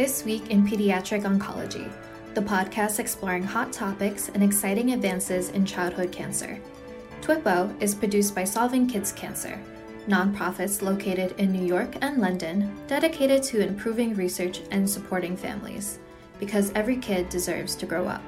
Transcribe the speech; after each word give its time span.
This 0.00 0.24
Week 0.24 0.48
in 0.48 0.66
Pediatric 0.66 1.24
Oncology, 1.24 1.92
the 2.32 2.40
podcast 2.40 3.00
exploring 3.00 3.42
hot 3.42 3.70
topics 3.70 4.30
and 4.30 4.42
exciting 4.42 4.94
advances 4.94 5.50
in 5.50 5.66
childhood 5.66 6.10
cancer. 6.10 6.58
TWIPO 7.20 7.82
is 7.82 7.94
produced 7.94 8.34
by 8.34 8.44
Solving 8.44 8.86
Kids 8.86 9.12
Cancer, 9.12 9.60
nonprofits 10.08 10.80
located 10.80 11.34
in 11.36 11.52
New 11.52 11.66
York 11.66 11.96
and 12.00 12.16
London 12.16 12.74
dedicated 12.86 13.42
to 13.42 13.60
improving 13.60 14.14
research 14.14 14.62
and 14.70 14.88
supporting 14.88 15.36
families, 15.36 15.98
because 16.38 16.72
every 16.74 16.96
kid 16.96 17.28
deserves 17.28 17.74
to 17.74 17.84
grow 17.84 18.08
up. 18.08 18.22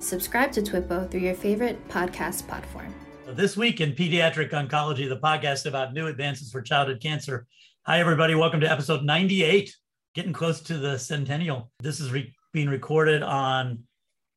Subscribe 0.00 0.50
to 0.50 0.60
TWIPO 0.60 1.08
through 1.08 1.20
your 1.20 1.36
favorite 1.36 1.86
podcast 1.88 2.48
platform. 2.48 2.92
This 3.28 3.56
week 3.56 3.80
in 3.80 3.92
Pediatric 3.92 4.50
Oncology, 4.50 5.08
the 5.08 5.20
podcast 5.20 5.66
about 5.66 5.94
new 5.94 6.08
advances 6.08 6.50
for 6.50 6.60
childhood 6.60 7.00
cancer. 7.00 7.46
Hi, 7.86 8.00
everybody. 8.00 8.34
Welcome 8.34 8.58
to 8.62 8.68
episode 8.68 9.04
98 9.04 9.72
getting 10.14 10.32
close 10.32 10.60
to 10.62 10.78
the 10.78 10.98
centennial. 10.98 11.70
This 11.80 12.00
is 12.00 12.10
re- 12.10 12.34
being 12.52 12.68
recorded 12.68 13.22
on 13.22 13.84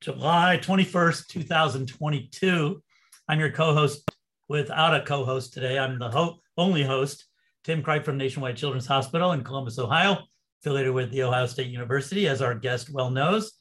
July 0.01 0.59
21st, 0.61 1.27
2022. 1.27 2.81
I'm 3.27 3.39
your 3.39 3.51
co 3.51 3.73
host 3.73 4.09
without 4.47 4.95
a 4.95 5.03
co 5.03 5.25
host 5.25 5.53
today. 5.53 5.79
I'm 5.79 5.97
the 5.97 6.11
ho- 6.11 6.39
only 6.57 6.83
host, 6.83 7.25
Tim 7.63 7.81
Cripe 7.81 8.05
from 8.05 8.17
Nationwide 8.17 8.57
Children's 8.57 8.85
Hospital 8.85 9.31
in 9.31 9.43
Columbus, 9.43 9.79
Ohio, 9.79 10.19
affiliated 10.61 10.93
with 10.93 11.11
The 11.11 11.23
Ohio 11.23 11.47
State 11.47 11.67
University, 11.67 12.27
as 12.27 12.41
our 12.41 12.53
guest 12.53 12.91
well 12.91 13.09
knows. 13.09 13.53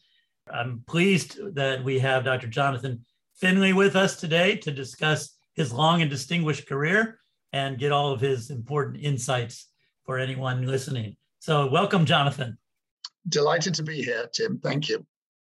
I'm 0.52 0.82
pleased 0.86 1.38
that 1.54 1.82
we 1.82 1.98
have 2.00 2.24
Dr. 2.24 2.48
Jonathan 2.48 3.04
Finlay 3.36 3.72
with 3.72 3.96
us 3.96 4.16
today 4.16 4.56
to 4.56 4.70
discuss 4.70 5.34
his 5.54 5.72
long 5.72 6.02
and 6.02 6.10
distinguished 6.10 6.68
career 6.68 7.18
and 7.52 7.78
get 7.78 7.92
all 7.92 8.12
of 8.12 8.20
his 8.20 8.50
important 8.50 9.02
insights 9.02 9.68
for 10.04 10.18
anyone 10.18 10.66
listening. 10.66 11.16
So, 11.42 11.66
welcome, 11.66 12.06
Jonathan. 12.06 12.56
Delighted 13.28 13.74
to 13.74 13.82
be 13.82 14.00
here, 14.00 14.28
Tim. 14.32 14.60
Thank 14.60 14.88
you. 14.88 15.04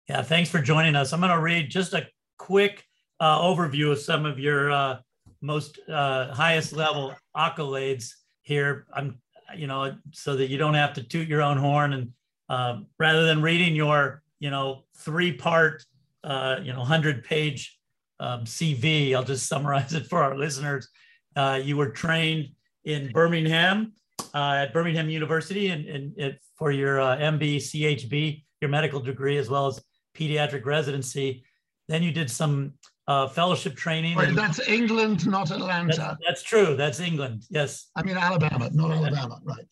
Yeah, 0.09 0.23
thanks 0.23 0.51
for 0.51 0.59
joining 0.59 0.97
us. 0.97 1.13
I'm 1.13 1.21
going 1.21 1.31
to 1.31 1.39
read 1.39 1.71
just 1.71 1.93
a 1.93 2.09
quick 2.37 2.83
uh, 3.21 3.41
overview 3.41 3.93
of 3.93 4.01
some 4.01 4.27
of 4.27 4.41
your 4.41 4.73
uh, 4.73 4.97
most 5.41 5.79
uh, 5.89 6.35
highest 6.35 6.73
level 6.73 7.15
accolades 7.37 8.11
here. 8.43 8.87
I'm, 8.93 9.21
you 9.57 9.69
know, 9.69 9.95
so 10.11 10.35
that 10.35 10.51
you 10.51 10.59
don't 10.59 10.75
have 10.75 10.95
to 10.95 11.03
toot 11.05 11.29
your 11.29 11.43
own 11.43 11.59
horn, 11.59 11.93
and 11.93 12.11
um, 12.49 12.87
rather 12.99 13.25
than 13.25 13.41
reading 13.41 13.77
your, 13.77 14.25
you 14.41 14.51
know, 14.51 14.87
three 14.97 15.33
part, 15.33 15.85
uh, 16.25 16.57
you 16.61 16.73
know, 16.73 16.83
hundred 16.83 17.23
page 17.23 17.79
um, 18.19 18.47
CV, 18.47 19.15
I'll 19.15 19.23
just 19.23 19.47
summarize 19.47 19.95
it 19.95 20.09
for 20.09 20.25
our 20.25 20.37
listeners. 20.37 20.89
Uh, 21.37 21.61
you 21.63 21.77
were 21.77 21.91
trained 21.91 22.49
in 22.83 23.13
Birmingham 23.13 23.93
uh, 24.35 24.65
at 24.67 24.73
Birmingham 24.73 25.09
University 25.09 25.69
and, 25.69 25.87
and, 25.87 26.13
and 26.19 26.39
for 26.57 26.73
your 26.73 27.01
uh, 27.01 27.17
MB, 27.17 27.57
CHB, 27.57 28.43
your 28.61 28.69
medical 28.69 29.01
degree, 29.01 29.39
as 29.39 29.49
well 29.49 29.69
as 29.69 29.81
pediatric 30.17 30.67
residency. 30.67 31.45
Then 31.89 32.03
you 32.03 32.11
did 32.11 32.31
some 32.31 32.75
uh, 33.07 33.29
fellowship 33.29 33.77
training. 33.77 34.17
Wait, 34.17 34.35
that's 34.35 34.67
England, 34.69 35.27
not 35.27 35.51
Atlanta. 35.51 35.97
That's, 35.97 36.19
that's, 36.27 36.43
true. 36.43 36.77
That's 36.77 37.01
England. 37.01 37.45
Yes. 37.51 37.91
I 37.95 38.03
mean 38.03 38.17
Alabama, 38.17 38.71
not 38.73 38.91
Alabama. 38.91 39.41
Right. 39.45 39.67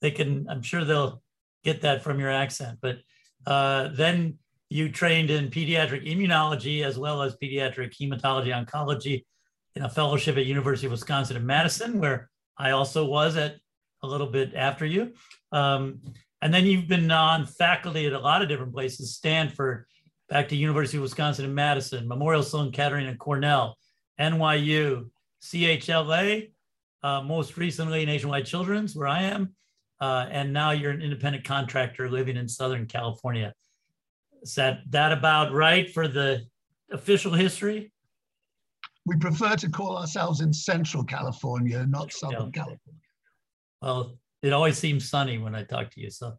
They 0.00 0.10
can. 0.10 0.46
I'm 0.48 0.62
sure 0.62 0.84
they'll 0.84 1.22
get 1.62 1.82
that 1.82 2.02
from 2.02 2.18
your 2.18 2.30
accent. 2.30 2.78
But 2.80 2.98
uh, 3.46 3.88
then 3.94 4.38
you 4.70 4.90
trained 4.90 5.30
in 5.30 5.50
pediatric 5.50 6.06
immunology 6.06 6.84
as 6.84 6.98
well 6.98 7.22
as 7.22 7.36
pediatric 7.36 7.92
hematology 8.00 8.54
oncology 8.54 9.24
in 9.76 9.82
a 9.82 9.88
fellowship 9.88 10.36
at 10.36 10.46
University 10.46 10.86
of 10.86 10.92
Wisconsin 10.92 11.36
in 11.36 11.44
Madison, 11.44 12.00
where 12.00 12.30
I 12.56 12.70
also 12.70 13.04
was 13.04 13.36
at 13.36 13.56
a 14.02 14.06
little 14.06 14.26
bit 14.26 14.54
after 14.54 14.86
you. 14.86 15.12
Um, 15.52 16.00
and 16.42 16.52
then 16.52 16.64
you've 16.64 16.88
been 16.88 17.10
on 17.10 17.46
faculty 17.46 18.06
at 18.06 18.12
a 18.12 18.18
lot 18.18 18.42
of 18.42 18.48
different 18.48 18.72
places, 18.72 19.14
Stanford, 19.14 19.86
back 20.28 20.48
to 20.48 20.56
University 20.56 20.96
of 20.96 21.02
Wisconsin 21.02 21.44
in 21.44 21.54
Madison, 21.54 22.08
Memorial 22.08 22.42
Sloan 22.42 22.72
Kettering 22.72 23.06
and 23.06 23.18
Cornell, 23.18 23.76
NYU, 24.18 25.10
CHLA, 25.42 26.50
uh, 27.02 27.22
most 27.22 27.56
recently 27.56 28.04
Nationwide 28.06 28.46
Children's, 28.46 28.94
where 28.94 29.08
I 29.08 29.22
am, 29.22 29.54
uh, 30.00 30.26
and 30.30 30.52
now 30.52 30.70
you're 30.70 30.92
an 30.92 31.02
independent 31.02 31.44
contractor 31.44 32.08
living 32.08 32.36
in 32.36 32.48
Southern 32.48 32.86
California. 32.86 33.52
Is 34.42 34.54
that 34.54 34.80
that 34.90 35.12
about 35.12 35.52
right 35.52 35.90
for 35.90 36.08
the 36.08 36.46
official 36.90 37.32
history? 37.32 37.92
We 39.04 39.16
prefer 39.16 39.56
to 39.56 39.68
call 39.68 39.98
ourselves 39.98 40.40
in 40.40 40.52
Central 40.52 41.04
California, 41.04 41.84
not 41.86 42.12
Southern. 42.12 42.52
California. 42.52 42.78
Well, 43.82 44.18
it 44.42 44.52
always 44.52 44.78
seems 44.78 45.08
sunny 45.08 45.38
when 45.38 45.54
I 45.54 45.64
talk 45.64 45.90
to 45.90 46.00
you. 46.00 46.10
So, 46.10 46.38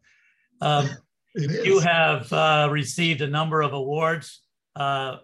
um, 0.62 0.90
you 1.36 1.80
have 1.80 2.32
uh, 2.34 2.70
received 2.72 3.22
a 3.22 3.28
number 3.28 3.62
of 3.62 3.74
awards, 3.74 4.42
uh, 4.76 5.18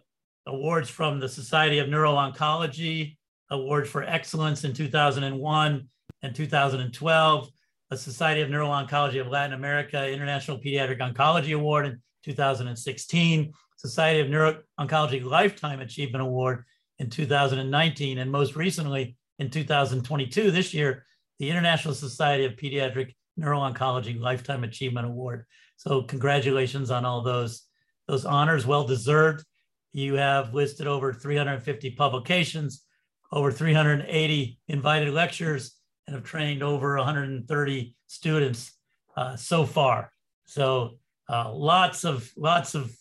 awards 0.45 0.89
from 0.89 1.19
the 1.19 1.29
Society 1.29 1.79
of 1.79 1.89
Neuro-Oncology, 1.89 3.17
awards 3.49 3.89
for 3.89 4.03
excellence 4.03 4.63
in 4.63 4.73
2001 4.73 5.87
and 6.23 6.35
2012, 6.35 7.49
a 7.91 7.97
Society 7.97 8.41
of 8.41 8.49
Neuro-Oncology 8.49 9.19
of 9.21 9.27
Latin 9.27 9.53
America 9.53 10.09
International 10.09 10.57
Pediatric 10.57 10.99
Oncology 10.99 11.55
Award 11.55 11.85
in 11.85 12.01
2016, 12.23 13.53
Society 13.77 14.19
of 14.19 14.29
Neuro-Oncology 14.29 15.23
Lifetime 15.23 15.81
Achievement 15.81 16.21
Award 16.21 16.63
in 16.99 17.09
2019, 17.09 18.17
and 18.17 18.31
most 18.31 18.55
recently 18.55 19.15
in 19.39 19.49
2022, 19.49 20.51
this 20.51 20.73
year, 20.73 21.05
the 21.39 21.49
International 21.49 21.93
Society 21.93 22.45
of 22.45 22.53
Pediatric 22.53 23.13
Neuro-Oncology 23.37 24.19
Lifetime 24.19 24.63
Achievement 24.63 25.07
Award. 25.07 25.45
So 25.77 26.01
congratulations 26.01 26.89
on 26.89 27.05
all 27.05 27.21
those, 27.21 27.63
those 28.07 28.25
honors, 28.25 28.65
well 28.65 28.85
deserved. 28.85 29.45
You 29.93 30.15
have 30.15 30.53
listed 30.53 30.87
over 30.87 31.13
350 31.13 31.91
publications, 31.91 32.83
over 33.31 33.51
380 33.51 34.59
invited 34.67 35.13
lectures, 35.13 35.75
and 36.07 36.15
have 36.15 36.25
trained 36.25 36.63
over 36.63 36.97
130 36.97 37.95
students 38.07 38.71
uh, 39.15 39.35
so 39.35 39.65
far. 39.65 40.11
So 40.45 40.97
uh, 41.29 41.51
lots 41.53 42.05
of 42.05 42.31
lots 42.37 42.73
of 42.73 42.95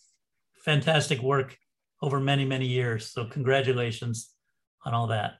fantastic 0.64 1.20
work 1.20 1.56
over 2.02 2.19
many 2.19 2.44
many 2.44 2.66
years. 2.66 3.12
So 3.12 3.26
congratulations 3.26 4.32
on 4.84 4.94
all 4.94 5.06
that. 5.08 5.34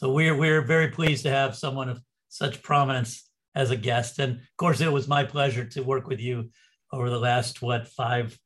So 0.00 0.10
we're 0.10 0.34
we're 0.34 0.62
very 0.62 0.88
pleased 0.88 1.24
to 1.24 1.30
have 1.30 1.54
someone 1.54 1.90
of 1.90 2.00
such 2.30 2.62
prominence 2.62 3.28
as 3.54 3.70
a 3.70 3.76
guest. 3.76 4.18
And 4.18 4.38
of 4.38 4.56
course, 4.56 4.80
it 4.80 4.90
was 4.90 5.06
my 5.06 5.24
pleasure 5.24 5.66
to 5.66 5.82
work 5.82 6.06
with 6.06 6.20
you 6.20 6.48
over 6.90 7.10
the 7.10 7.18
last 7.18 7.60
what 7.60 7.86
five 7.86 8.38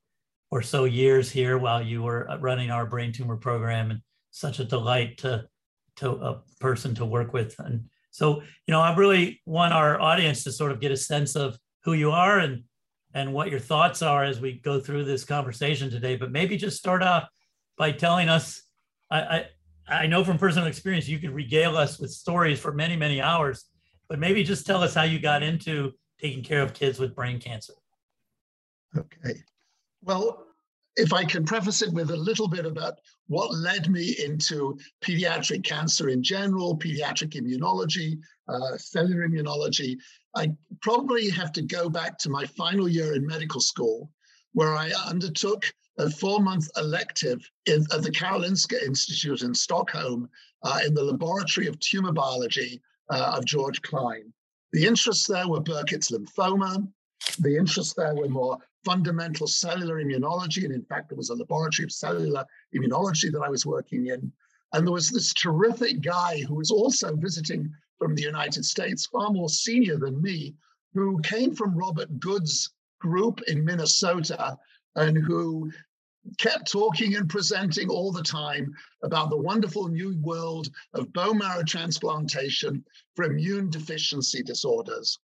or 0.50 0.62
so 0.62 0.82
years 0.82 1.30
here 1.30 1.56
while 1.56 1.80
you 1.80 2.02
were 2.02 2.28
uh, 2.28 2.38
running 2.38 2.72
our 2.72 2.86
brain 2.86 3.12
tumor 3.12 3.36
program, 3.36 3.92
and 3.92 4.00
such 4.32 4.58
a 4.58 4.64
delight 4.64 5.18
to 5.18 5.46
to 5.98 6.10
a 6.10 6.42
person 6.58 6.92
to 6.96 7.06
work 7.06 7.32
with. 7.32 7.54
And 7.60 7.84
so, 8.10 8.42
you 8.66 8.72
know, 8.72 8.80
I 8.80 8.96
really 8.96 9.40
want 9.46 9.74
our 9.74 10.00
audience 10.00 10.42
to 10.44 10.50
sort 10.50 10.72
of 10.72 10.80
get 10.80 10.90
a 10.90 10.96
sense 10.96 11.36
of 11.36 11.56
who 11.84 11.92
you 11.92 12.10
are 12.10 12.40
and 12.40 12.64
and 13.14 13.32
what 13.32 13.48
your 13.48 13.60
thoughts 13.60 14.02
are 14.02 14.24
as 14.24 14.40
we 14.40 14.58
go 14.58 14.80
through 14.80 15.04
this 15.04 15.24
conversation 15.24 15.88
today. 15.88 16.16
But 16.16 16.32
maybe 16.32 16.56
just 16.56 16.78
start 16.78 17.04
off 17.04 17.28
by 17.78 17.92
telling 17.92 18.28
us. 18.28 18.60
I, 19.08 19.20
I 19.20 19.46
I 19.88 20.06
know 20.06 20.24
from 20.24 20.38
personal 20.38 20.66
experience 20.66 21.08
you 21.08 21.18
could 21.18 21.30
regale 21.30 21.76
us 21.76 21.98
with 21.98 22.10
stories 22.10 22.58
for 22.58 22.72
many, 22.72 22.96
many 22.96 23.20
hours, 23.20 23.66
but 24.08 24.18
maybe 24.18 24.42
just 24.42 24.66
tell 24.66 24.82
us 24.82 24.94
how 24.94 25.02
you 25.02 25.18
got 25.18 25.42
into 25.42 25.92
taking 26.20 26.42
care 26.42 26.62
of 26.62 26.72
kids 26.72 26.98
with 26.98 27.14
brain 27.14 27.38
cancer. 27.38 27.74
Okay. 28.96 29.42
Well, 30.02 30.46
if 30.96 31.12
I 31.12 31.24
can 31.24 31.44
preface 31.44 31.82
it 31.82 31.92
with 31.92 32.10
a 32.10 32.16
little 32.16 32.48
bit 32.48 32.66
about 32.66 33.00
what 33.26 33.52
led 33.54 33.90
me 33.90 34.16
into 34.24 34.78
pediatric 35.02 35.64
cancer 35.64 36.08
in 36.08 36.22
general, 36.22 36.78
pediatric 36.78 37.30
immunology, 37.30 38.18
uh, 38.48 38.76
cellular 38.76 39.26
immunology, 39.28 39.98
I 40.36 40.52
probably 40.82 41.30
have 41.30 41.52
to 41.52 41.62
go 41.62 41.88
back 41.88 42.18
to 42.18 42.30
my 42.30 42.44
final 42.46 42.88
year 42.88 43.14
in 43.14 43.26
medical 43.26 43.60
school, 43.60 44.10
where 44.52 44.76
I 44.76 44.90
undertook 45.06 45.72
a 45.98 46.10
four 46.10 46.40
month 46.40 46.68
elective 46.76 47.48
in, 47.66 47.86
at 47.92 48.02
the 48.02 48.10
Karolinska 48.10 48.82
Institute 48.82 49.42
in 49.42 49.54
Stockholm 49.54 50.28
uh, 50.62 50.80
in 50.86 50.94
the 50.94 51.04
Laboratory 51.04 51.66
of 51.66 51.78
Tumor 51.78 52.12
Biology 52.12 52.80
uh, 53.10 53.34
of 53.36 53.44
George 53.44 53.80
Klein. 53.82 54.32
The 54.72 54.86
interests 54.86 55.26
there 55.26 55.48
were 55.48 55.60
Burkitt's 55.60 56.10
lymphoma. 56.10 56.88
The 57.38 57.56
interests 57.56 57.94
there 57.94 58.14
were 58.14 58.28
more 58.28 58.58
fundamental 58.84 59.46
cellular 59.46 60.02
immunology. 60.02 60.64
And 60.64 60.74
in 60.74 60.84
fact, 60.84 61.08
there 61.08 61.16
was 61.16 61.30
a 61.30 61.34
laboratory 61.34 61.84
of 61.84 61.92
cellular 61.92 62.44
immunology 62.74 63.30
that 63.32 63.42
I 63.44 63.48
was 63.48 63.64
working 63.64 64.08
in. 64.08 64.32
And 64.72 64.86
there 64.86 64.92
was 64.92 65.10
this 65.10 65.32
terrific 65.32 66.00
guy 66.00 66.42
who 66.42 66.54
was 66.54 66.70
also 66.70 67.14
visiting 67.14 67.72
from 67.98 68.14
the 68.14 68.22
United 68.22 68.64
States, 68.64 69.06
far 69.06 69.30
more 69.30 69.48
senior 69.48 69.96
than 69.96 70.20
me, 70.20 70.54
who 70.92 71.20
came 71.22 71.54
from 71.54 71.78
Robert 71.78 72.18
Good's 72.18 72.72
group 73.00 73.40
in 73.46 73.64
Minnesota 73.64 74.58
and 74.96 75.16
who 75.16 75.70
kept 76.38 76.70
talking 76.70 77.16
and 77.16 77.28
presenting 77.28 77.88
all 77.88 78.10
the 78.10 78.22
time 78.22 78.72
about 79.02 79.30
the 79.30 79.36
wonderful 79.36 79.88
new 79.88 80.16
world 80.22 80.68
of 80.94 81.12
bone 81.12 81.38
marrow 81.38 81.62
transplantation 81.62 82.84
for 83.14 83.24
immune 83.24 83.70
deficiency 83.70 84.42
disorders. 84.42 85.18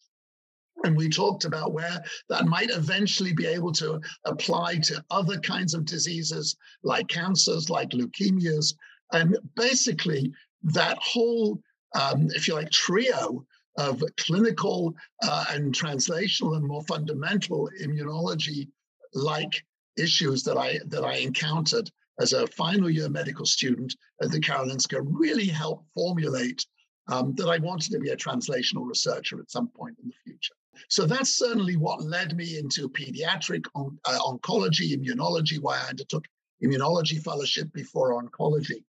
And 0.85 0.97
we 0.97 1.09
talked 1.09 1.45
about 1.45 1.73
where 1.73 2.03
that 2.29 2.47
might 2.47 2.71
eventually 2.71 3.35
be 3.35 3.47
able 3.47 3.73
to 3.73 4.01
apply 4.25 4.77
to 4.85 5.05
other 5.11 5.39
kinds 5.39 5.75
of 5.75 5.85
diseases 5.85 6.57
like 6.83 7.09
cancers, 7.09 7.69
like 7.69 7.91
leukemias. 7.91 8.75
And 9.13 9.37
basically, 9.57 10.33
that 10.63 10.99
whole, 10.99 11.61
um, 11.95 12.29
if 12.35 12.49
you 12.49 12.55
like, 12.55 12.71
trio 12.71 13.45
of 13.77 14.03
clinical 14.17 14.95
uh, 15.23 15.45
and 15.51 15.75
translational 15.75 16.57
and 16.57 16.67
more 16.67 16.83
fundamental 16.85 17.69
immunology 17.83 18.69
like 19.15 19.65
issues 19.97 20.43
that 20.45 20.57
I 20.57 20.79
that 20.87 21.05
I 21.05 21.17
encountered 21.17 21.91
as 22.21 22.33
a 22.33 22.47
final 22.49 22.91
year 22.91 23.09
medical 23.09 23.47
student 23.47 23.95
at 24.23 24.31
the 24.31 24.41
Karolinska 24.41 25.01
really 25.03 25.47
helped 25.47 25.87
formulate 25.95 26.67
um, 27.09 27.35
that 27.35 27.49
I 27.49 27.59
wanted 27.59 27.93
to 27.93 27.99
be 27.99 28.11
a 28.11 28.17
translational 28.17 28.87
researcher 28.87 29.41
at 29.41 29.51
some 29.51 29.69
point 29.69 29.97
in 30.03 30.09
the 30.09 30.15
future. 30.25 30.55
So 30.89 31.07
that's 31.07 31.37
certainly 31.37 31.77
what 31.77 32.03
led 32.03 32.37
me 32.37 32.59
into 32.59 32.89
pediatric 32.89 33.67
on, 33.75 33.99
uh, 34.05 34.19
oncology, 34.21 34.97
immunology, 34.97 35.61
why 35.61 35.79
I 35.79 35.89
undertook 35.91 36.25
immunology 36.63 37.23
fellowship 37.23 37.73
before 37.73 38.23
oncology. 38.23 38.85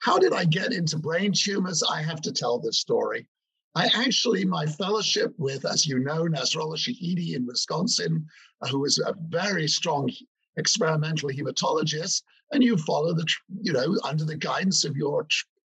How 0.00 0.18
did 0.18 0.32
I 0.32 0.44
get 0.44 0.72
into 0.72 0.98
brain 0.98 1.32
tumors? 1.32 1.82
I 1.82 2.02
have 2.02 2.20
to 2.22 2.32
tell 2.32 2.58
this 2.58 2.78
story. 2.78 3.28
I 3.74 3.86
actually, 3.94 4.44
my 4.44 4.66
fellowship 4.66 5.34
with, 5.38 5.64
as 5.64 5.86
you 5.86 5.98
know, 5.98 6.24
Nasrollah 6.24 6.76
Shahidi 6.76 7.34
in 7.34 7.46
Wisconsin, 7.46 8.26
uh, 8.62 8.68
who 8.68 8.80
was 8.80 8.98
a 8.98 9.14
very 9.28 9.68
strong 9.68 10.10
experimental 10.56 11.28
hematologist, 11.28 12.22
and 12.52 12.62
you 12.62 12.76
follow 12.76 13.12
the, 13.12 13.26
you 13.60 13.72
know, 13.72 13.96
under 14.04 14.24
the 14.24 14.36
guidance 14.36 14.84
of 14.84 14.96
your 14.96 15.26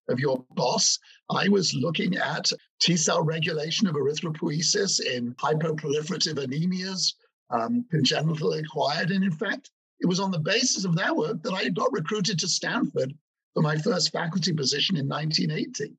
of 0.08 0.20
your 0.20 0.44
boss. 0.56 0.98
I 1.30 1.50
was 1.50 1.76
looking 1.76 2.16
at 2.18 2.52
T 2.80 2.98
cell 2.98 3.22
regulation 3.22 3.88
of 3.88 3.96
erythropoiesis 3.96 5.00
in 5.02 5.36
hypoproliferative 5.36 6.44
anemias, 6.44 7.14
um, 7.52 7.86
congenital 7.92 8.54
acquired, 8.54 9.12
and 9.12 9.24
in 9.24 9.32
fact, 9.32 9.70
it 10.00 10.08
was 10.08 10.20
on 10.20 10.32
the 10.32 10.40
basis 10.40 10.86
of 10.86 10.96
that 10.96 11.16
work 11.16 11.44
that 11.44 11.54
I 11.54 11.70
got 11.70 11.92
recruited 11.92 12.40
to 12.40 12.48
Stanford 12.48 13.14
for 13.54 13.62
my 13.62 13.78
first 13.78 14.12
faculty 14.12 14.54
position 14.54 14.96
in 14.96 15.08
1980. 15.08 15.96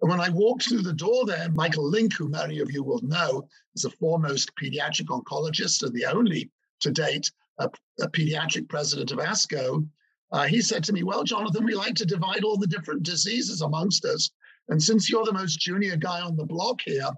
And 0.00 0.10
when 0.10 0.20
I 0.20 0.28
walked 0.28 0.68
through 0.68 0.82
the 0.82 0.92
door 0.92 1.26
there, 1.26 1.48
Michael 1.50 1.88
Link, 1.88 2.14
who 2.14 2.28
many 2.28 2.60
of 2.60 2.70
you 2.70 2.84
will 2.84 3.02
know, 3.02 3.48
is 3.74 3.82
the 3.82 3.90
foremost 3.90 4.52
pediatric 4.54 5.06
oncologist 5.06 5.82
and 5.82 5.92
the 5.92 6.06
only 6.06 6.50
to 6.80 6.90
date 6.90 7.30
a, 7.58 7.68
a 8.00 8.08
pediatric 8.08 8.68
president 8.68 9.10
of 9.10 9.18
ASCO. 9.18 9.86
Uh, 10.30 10.44
he 10.44 10.60
said 10.60 10.84
to 10.84 10.92
me, 10.92 11.02
Well, 11.02 11.24
Jonathan, 11.24 11.64
we 11.64 11.74
like 11.74 11.94
to 11.96 12.06
divide 12.06 12.44
all 12.44 12.56
the 12.56 12.66
different 12.66 13.02
diseases 13.02 13.62
amongst 13.62 14.04
us. 14.04 14.30
And 14.68 14.80
since 14.80 15.10
you're 15.10 15.24
the 15.24 15.32
most 15.32 15.58
junior 15.58 15.96
guy 15.96 16.20
on 16.20 16.36
the 16.36 16.44
block 16.44 16.80
here, 16.84 17.08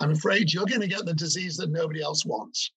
I'm 0.00 0.12
afraid 0.12 0.52
you're 0.52 0.66
going 0.66 0.82
to 0.82 0.86
get 0.86 1.06
the 1.06 1.14
disease 1.14 1.56
that 1.56 1.70
nobody 1.70 2.02
else 2.02 2.24
wants. 2.24 2.70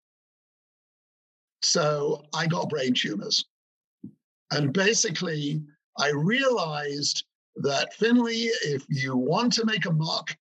So 1.61 2.25
I 2.33 2.47
got 2.47 2.69
brain 2.69 2.93
tumors. 2.95 3.45
And 4.51 4.73
basically, 4.73 5.61
I 5.99 6.09
realized 6.09 7.25
that 7.57 7.93
Finlay, 7.93 8.49
if 8.63 8.85
you 8.89 9.15
want 9.15 9.53
to 9.53 9.65
make 9.65 9.85
a 9.85 9.91
mark 9.91 10.35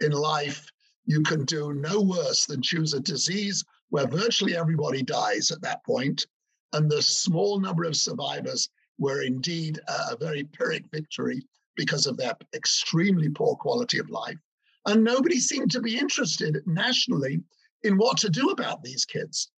in 0.00 0.12
life, 0.12 0.70
you 1.04 1.22
can 1.22 1.44
do 1.44 1.72
no 1.72 2.00
worse 2.00 2.46
than 2.46 2.62
choose 2.62 2.94
a 2.94 3.00
disease 3.00 3.64
where 3.90 4.06
virtually 4.06 4.56
everybody 4.56 5.02
dies 5.02 5.50
at 5.50 5.60
that 5.62 5.84
point, 5.84 6.26
and 6.72 6.90
the 6.90 7.02
small 7.02 7.60
number 7.60 7.84
of 7.84 7.96
survivors 7.96 8.70
were 8.98 9.22
indeed 9.22 9.80
a 9.88 10.16
very 10.16 10.44
pyrrhic 10.44 10.84
victory 10.92 11.42
because 11.76 12.06
of 12.06 12.16
their 12.16 12.34
extremely 12.54 13.28
poor 13.28 13.56
quality 13.56 13.98
of 13.98 14.10
life. 14.10 14.38
And 14.86 15.04
nobody 15.04 15.38
seemed 15.38 15.70
to 15.72 15.80
be 15.80 15.98
interested 15.98 16.62
nationally 16.66 17.42
in 17.82 17.96
what 17.96 18.16
to 18.18 18.28
do 18.28 18.50
about 18.50 18.82
these 18.82 19.04
kids. 19.04 19.50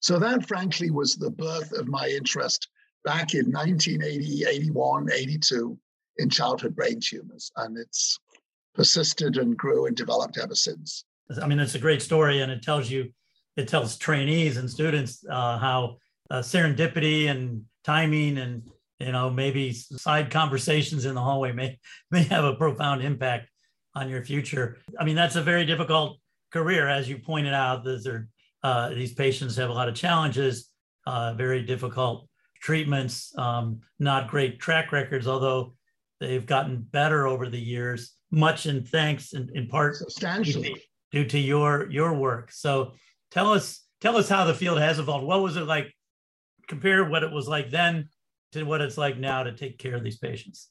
So 0.00 0.18
that, 0.18 0.46
frankly, 0.46 0.90
was 0.90 1.14
the 1.14 1.30
birth 1.30 1.72
of 1.72 1.88
my 1.88 2.08
interest 2.08 2.68
back 3.04 3.34
in 3.34 3.50
1980, 3.50 4.44
81, 4.46 5.08
82 5.12 5.78
in 6.18 6.28
childhood 6.28 6.76
brain 6.76 7.00
tumors. 7.00 7.50
And 7.56 7.76
it's 7.76 8.18
persisted 8.74 9.36
and 9.36 9.56
grew 9.56 9.86
and 9.86 9.96
developed 9.96 10.38
ever 10.38 10.54
since. 10.54 11.04
I 11.40 11.46
mean, 11.46 11.60
it's 11.60 11.74
a 11.74 11.78
great 11.78 12.02
story, 12.02 12.40
and 12.40 12.50
it 12.50 12.62
tells 12.62 12.90
you, 12.90 13.10
it 13.56 13.68
tells 13.68 13.96
trainees 13.96 14.56
and 14.56 14.68
students 14.68 15.24
uh, 15.28 15.58
how 15.58 15.98
uh, 16.30 16.40
serendipity 16.40 17.28
and 17.28 17.64
timing 17.84 18.38
and 18.38 18.68
you 18.98 19.12
know 19.12 19.30
maybe 19.30 19.72
side 19.72 20.30
conversations 20.30 21.04
in 21.04 21.14
the 21.14 21.20
hallway 21.20 21.52
may 21.52 21.78
may 22.10 22.22
have 22.24 22.44
a 22.44 22.54
profound 22.54 23.02
impact 23.02 23.48
on 23.94 24.08
your 24.08 24.24
future. 24.24 24.78
I 24.98 25.04
mean, 25.04 25.16
that's 25.16 25.36
a 25.36 25.42
very 25.42 25.64
difficult 25.64 26.18
career, 26.52 26.88
as 26.88 27.08
you 27.08 27.18
pointed 27.18 27.54
out. 27.54 27.84
These 27.84 28.06
are 28.06 28.28
uh, 28.62 28.90
these 28.90 29.14
patients 29.14 29.56
have 29.56 29.70
a 29.70 29.72
lot 29.72 29.88
of 29.88 29.94
challenges, 29.94 30.70
uh, 31.06 31.34
very 31.34 31.62
difficult 31.62 32.28
treatments, 32.60 33.36
um, 33.38 33.80
not 33.98 34.28
great 34.28 34.60
track 34.60 34.92
records, 34.92 35.26
although 35.26 35.74
they've 36.20 36.46
gotten 36.46 36.86
better 36.90 37.26
over 37.26 37.48
the 37.48 37.60
years, 37.60 38.12
much 38.30 38.66
in 38.66 38.84
thanks 38.84 39.32
in, 39.32 39.50
in 39.54 39.66
part 39.66 39.96
substantially 39.96 40.80
due 41.10 41.24
to 41.24 41.38
your 41.38 41.90
your 41.90 42.14
work. 42.14 42.52
So 42.52 42.92
tell 43.30 43.52
us 43.52 43.84
tell 44.00 44.16
us 44.16 44.28
how 44.28 44.44
the 44.44 44.54
field 44.54 44.78
has 44.78 44.98
evolved. 44.98 45.26
What 45.26 45.42
was 45.42 45.56
it 45.56 45.64
like? 45.64 45.92
Compare 46.68 47.04
what 47.04 47.24
it 47.24 47.32
was 47.32 47.48
like 47.48 47.70
then 47.70 48.08
to 48.52 48.62
what 48.62 48.80
it's 48.80 48.96
like 48.96 49.18
now 49.18 49.42
to 49.42 49.52
take 49.52 49.78
care 49.78 49.96
of 49.96 50.04
these 50.04 50.18
patients. 50.18 50.68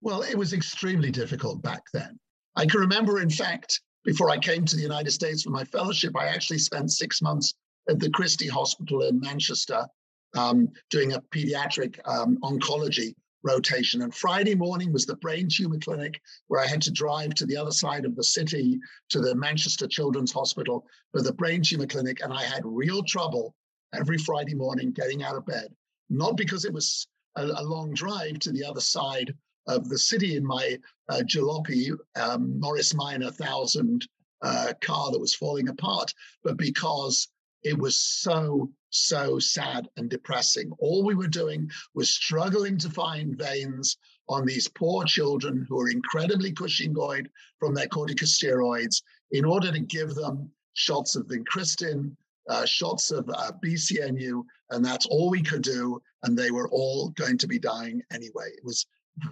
Well, 0.00 0.22
it 0.22 0.36
was 0.36 0.52
extremely 0.52 1.12
difficult 1.12 1.62
back 1.62 1.82
then. 1.92 2.18
I 2.56 2.66
can 2.66 2.80
remember, 2.80 3.20
in 3.20 3.30
fact, 3.30 3.80
before 4.04 4.30
I 4.30 4.38
came 4.38 4.64
to 4.64 4.76
the 4.76 4.82
United 4.82 5.12
States 5.12 5.44
for 5.44 5.50
my 5.50 5.64
fellowship, 5.64 6.16
I 6.16 6.26
actually 6.26 6.58
spent 6.58 6.90
six 6.90 7.22
months 7.22 7.54
at 7.88 8.00
the 8.00 8.10
Christie 8.10 8.48
Hospital 8.48 9.02
in 9.02 9.20
Manchester 9.20 9.86
um, 10.34 10.68
doing 10.90 11.12
a 11.12 11.20
pediatric 11.32 11.98
um, 12.04 12.38
oncology 12.42 13.14
rotation. 13.42 14.02
And 14.02 14.14
Friday 14.14 14.54
morning 14.54 14.92
was 14.92 15.06
the 15.06 15.16
brain 15.16 15.48
tumor 15.50 15.78
clinic 15.78 16.20
where 16.48 16.60
I 16.60 16.66
had 16.66 16.82
to 16.82 16.90
drive 16.90 17.34
to 17.34 17.46
the 17.46 17.56
other 17.56 17.70
side 17.70 18.04
of 18.04 18.16
the 18.16 18.24
city 18.24 18.78
to 19.10 19.20
the 19.20 19.34
Manchester 19.34 19.86
Children's 19.86 20.32
Hospital 20.32 20.84
for 21.12 21.22
the 21.22 21.32
brain 21.32 21.62
tumor 21.62 21.86
clinic. 21.86 22.22
And 22.22 22.32
I 22.32 22.42
had 22.42 22.62
real 22.64 23.02
trouble 23.02 23.54
every 23.94 24.18
Friday 24.18 24.54
morning 24.54 24.92
getting 24.92 25.22
out 25.22 25.36
of 25.36 25.46
bed, 25.46 25.68
not 26.08 26.36
because 26.36 26.64
it 26.64 26.72
was 26.72 27.06
a, 27.36 27.44
a 27.44 27.62
long 27.62 27.92
drive 27.94 28.38
to 28.40 28.52
the 28.52 28.64
other 28.64 28.80
side 28.80 29.34
of 29.66 29.88
the 29.88 29.98
city 29.98 30.36
in 30.36 30.44
my 30.44 30.78
uh, 31.08 31.22
jalopy 31.24 31.96
um, 32.16 32.58
Morris 32.58 32.94
Minor 32.94 33.26
1000 33.26 34.06
uh, 34.42 34.72
car 34.80 35.10
that 35.10 35.20
was 35.20 35.34
falling 35.34 35.68
apart, 35.68 36.12
but 36.42 36.56
because 36.56 37.28
it 37.62 37.78
was 37.78 37.96
so, 37.96 38.70
so 38.92 39.38
sad 39.38 39.88
and 39.96 40.08
depressing. 40.08 40.70
All 40.78 41.04
we 41.04 41.14
were 41.14 41.28
doing 41.28 41.70
was 41.94 42.10
struggling 42.10 42.78
to 42.78 42.90
find 42.90 43.38
veins 43.38 43.96
on 44.28 44.46
these 44.46 44.68
poor 44.68 45.04
children 45.04 45.66
who 45.68 45.80
are 45.80 45.90
incredibly 45.90 46.52
Cushingoid 46.52 47.26
from 47.58 47.74
their 47.74 47.88
corticosteroids 47.88 49.02
in 49.32 49.44
order 49.44 49.72
to 49.72 49.80
give 49.80 50.14
them 50.14 50.50
shots 50.74 51.16
of 51.16 51.26
vincristine, 51.26 52.16
uh, 52.48 52.64
shots 52.64 53.10
of 53.10 53.28
uh, 53.30 53.52
BCNU, 53.64 54.44
and 54.70 54.84
that's 54.84 55.06
all 55.06 55.30
we 55.30 55.42
could 55.42 55.62
do. 55.62 56.00
And 56.22 56.38
they 56.38 56.50
were 56.50 56.68
all 56.70 57.10
going 57.10 57.38
to 57.38 57.46
be 57.46 57.58
dying 57.58 58.02
anyway. 58.12 58.50
It 58.56 58.64
was 58.64 58.86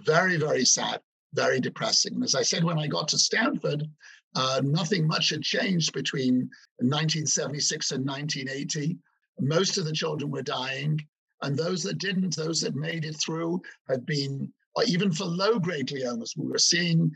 very, 0.05 0.37
very 0.37 0.65
sad, 0.65 0.99
very 1.33 1.59
depressing. 1.59 2.15
And 2.15 2.23
as 2.23 2.35
I 2.35 2.43
said, 2.43 2.63
when 2.63 2.79
I 2.79 2.87
got 2.87 3.07
to 3.09 3.17
Stanford, 3.17 3.87
uh, 4.35 4.61
nothing 4.63 5.07
much 5.07 5.29
had 5.29 5.41
changed 5.41 5.93
between 5.93 6.49
1976 6.79 7.91
and 7.91 8.05
1980. 8.05 8.97
Most 9.41 9.77
of 9.77 9.85
the 9.85 9.91
children 9.91 10.31
were 10.31 10.43
dying, 10.43 10.99
and 11.41 11.57
those 11.57 11.81
that 11.83 11.97
didn't, 11.97 12.35
those 12.35 12.61
that 12.61 12.75
made 12.75 13.03
it 13.03 13.15
through, 13.15 13.61
had 13.89 14.05
been, 14.05 14.53
even 14.85 15.11
for 15.11 15.25
low 15.25 15.59
grade 15.59 15.87
gliomas, 15.87 16.37
we 16.37 16.47
were 16.47 16.59
seeing 16.59 17.11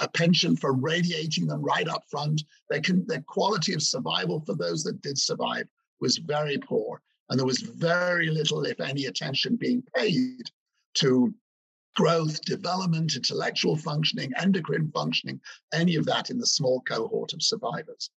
a 0.00 0.08
penchant 0.08 0.58
for 0.58 0.72
radiating 0.72 1.46
them 1.46 1.62
right 1.62 1.88
up 1.88 2.02
front. 2.10 2.42
Their, 2.68 2.80
their 3.06 3.22
quality 3.26 3.74
of 3.74 3.82
survival 3.82 4.40
for 4.40 4.54
those 4.54 4.82
that 4.84 5.02
did 5.02 5.18
survive 5.18 5.68
was 6.00 6.18
very 6.18 6.58
poor. 6.58 7.00
And 7.30 7.38
there 7.38 7.46
was 7.46 7.60
very 7.60 8.28
little, 8.28 8.64
if 8.64 8.80
any, 8.80 9.06
attention 9.06 9.56
being 9.56 9.82
paid 9.94 10.50
to 10.94 11.34
growth, 11.96 12.40
development, 12.42 13.16
intellectual 13.16 13.76
functioning, 13.76 14.32
endocrine 14.36 14.90
functioning, 14.94 15.40
any 15.72 15.96
of 15.96 16.06
that 16.06 16.30
in 16.30 16.38
the 16.38 16.46
small 16.46 16.80
cohort 16.82 17.32
of 17.32 17.42
survivors. 17.42 18.10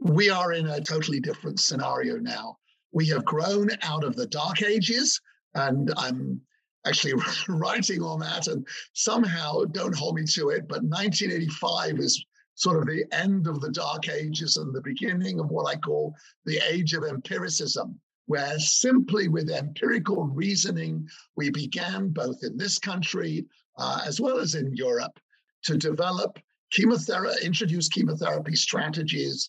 We 0.00 0.30
are 0.30 0.52
in 0.52 0.68
a 0.68 0.80
totally 0.80 1.20
different 1.20 1.60
scenario 1.60 2.16
now. 2.18 2.58
We 2.92 3.06
have 3.08 3.24
grown 3.24 3.68
out 3.82 4.04
of 4.04 4.16
the 4.16 4.26
dark 4.26 4.62
ages, 4.62 5.20
and 5.54 5.92
I'm 5.96 6.40
actually 6.86 7.14
writing 7.48 8.02
on 8.02 8.20
that, 8.20 8.46
and 8.46 8.66
somehow 8.94 9.64
don't 9.64 9.96
hold 9.96 10.16
me 10.16 10.24
to 10.24 10.50
it, 10.50 10.68
but 10.68 10.82
1985 10.82 11.98
is 11.98 12.24
sort 12.54 12.78
of 12.78 12.86
the 12.86 13.04
end 13.12 13.46
of 13.46 13.60
the 13.60 13.70
dark 13.70 14.08
ages 14.08 14.56
and 14.56 14.74
the 14.74 14.82
beginning 14.82 15.38
of 15.38 15.48
what 15.50 15.68
I 15.68 15.76
call 15.76 16.14
the 16.44 16.60
age 16.68 16.92
of 16.94 17.04
empiricism 17.04 18.00
where 18.28 18.58
simply 18.58 19.26
with 19.26 19.50
empirical 19.50 20.26
reasoning, 20.26 21.08
we 21.34 21.50
began 21.50 22.10
both 22.10 22.44
in 22.44 22.58
this 22.58 22.78
country 22.78 23.46
uh, 23.78 24.02
as 24.06 24.20
well 24.20 24.38
as 24.38 24.54
in 24.54 24.74
Europe 24.76 25.18
to 25.64 25.78
develop 25.78 26.38
chemotherapy, 26.70 27.46
introduce 27.46 27.88
chemotherapy 27.88 28.54
strategies 28.54 29.48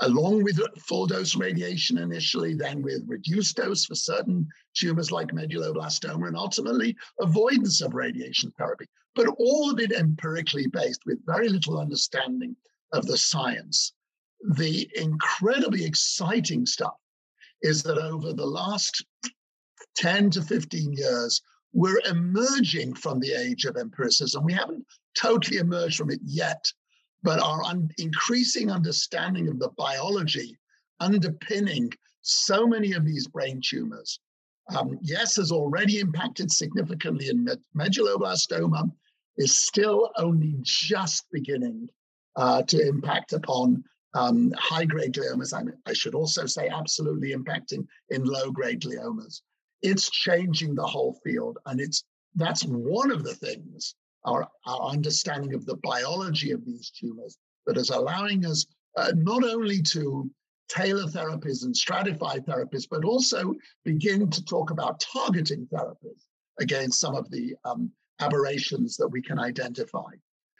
along 0.00 0.42
with 0.42 0.58
full 0.78 1.06
dose 1.06 1.36
radiation 1.36 1.98
initially, 1.98 2.54
then 2.54 2.82
with 2.82 3.02
reduced 3.06 3.56
dose 3.56 3.84
for 3.84 3.94
certain 3.94 4.48
tumors 4.74 5.10
like 5.10 5.28
medulloblastoma, 5.28 6.28
and 6.28 6.36
ultimately 6.36 6.96
avoidance 7.20 7.80
of 7.80 7.94
radiation 7.94 8.52
therapy. 8.58 8.86
But 9.14 9.28
all 9.38 9.70
of 9.70 9.78
it 9.78 9.92
empirically 9.92 10.66
based 10.66 11.02
with 11.04 11.24
very 11.26 11.48
little 11.48 11.78
understanding 11.78 12.56
of 12.92 13.06
the 13.06 13.18
science. 13.18 13.92
The 14.56 14.88
incredibly 14.96 15.84
exciting 15.84 16.64
stuff 16.64 16.94
is 17.62 17.82
that 17.82 17.98
over 17.98 18.32
the 18.32 18.46
last 18.46 19.04
10 19.96 20.30
to 20.30 20.42
15 20.42 20.92
years, 20.92 21.42
we're 21.72 22.00
emerging 22.08 22.94
from 22.94 23.20
the 23.20 23.32
age 23.32 23.64
of 23.64 23.76
empiricism. 23.76 24.44
We 24.44 24.54
haven't 24.54 24.84
totally 25.14 25.58
emerged 25.58 25.98
from 25.98 26.10
it 26.10 26.20
yet, 26.24 26.72
but 27.22 27.40
our 27.40 27.62
un- 27.64 27.90
increasing 27.98 28.70
understanding 28.70 29.48
of 29.48 29.58
the 29.58 29.70
biology 29.76 30.56
underpinning 31.00 31.90
so 32.22 32.66
many 32.66 32.92
of 32.92 33.04
these 33.04 33.26
brain 33.26 33.60
tumors, 33.64 34.20
um, 34.76 34.98
yes, 35.02 35.36
has 35.36 35.50
already 35.50 35.98
impacted 35.98 36.50
significantly 36.50 37.28
in 37.28 37.44
med- 37.44 37.62
medulloblastoma, 37.76 38.90
is 39.36 39.58
still 39.58 40.10
only 40.16 40.54
just 40.62 41.26
beginning 41.32 41.88
uh, 42.36 42.62
to 42.62 42.80
impact 42.86 43.32
upon 43.32 43.82
um, 44.14 44.52
high 44.58 44.84
grade 44.84 45.12
gliomas. 45.12 45.54
I, 45.54 45.62
mean, 45.62 45.76
I 45.86 45.92
should 45.92 46.14
also 46.14 46.46
say, 46.46 46.68
absolutely 46.68 47.32
impacting 47.32 47.86
in 48.10 48.24
low 48.24 48.50
grade 48.50 48.82
gliomas. 48.82 49.40
It's 49.82 50.10
changing 50.10 50.74
the 50.74 50.86
whole 50.86 51.18
field, 51.24 51.58
and 51.66 51.80
it's 51.80 52.04
that's 52.36 52.64
one 52.64 53.10
of 53.10 53.24
the 53.24 53.34
things 53.34 53.94
our, 54.24 54.46
our 54.66 54.90
understanding 54.90 55.54
of 55.54 55.66
the 55.66 55.76
biology 55.76 56.50
of 56.52 56.64
these 56.64 56.90
tumors 56.90 57.38
that 57.66 57.76
is 57.76 57.90
allowing 57.90 58.44
us 58.46 58.66
uh, 58.96 59.12
not 59.16 59.44
only 59.44 59.80
to 59.82 60.30
tailor 60.68 61.04
therapies 61.04 61.64
and 61.64 61.74
stratify 61.74 62.38
therapies, 62.44 62.86
but 62.90 63.04
also 63.04 63.54
begin 63.84 64.30
to 64.30 64.44
talk 64.44 64.70
about 64.70 65.00
targeting 65.00 65.66
therapies 65.72 66.26
against 66.60 67.00
some 67.00 67.14
of 67.14 67.30
the 67.30 67.54
um, 67.64 67.90
aberrations 68.20 68.96
that 68.96 69.08
we 69.08 69.20
can 69.20 69.38
identify. 69.38 70.10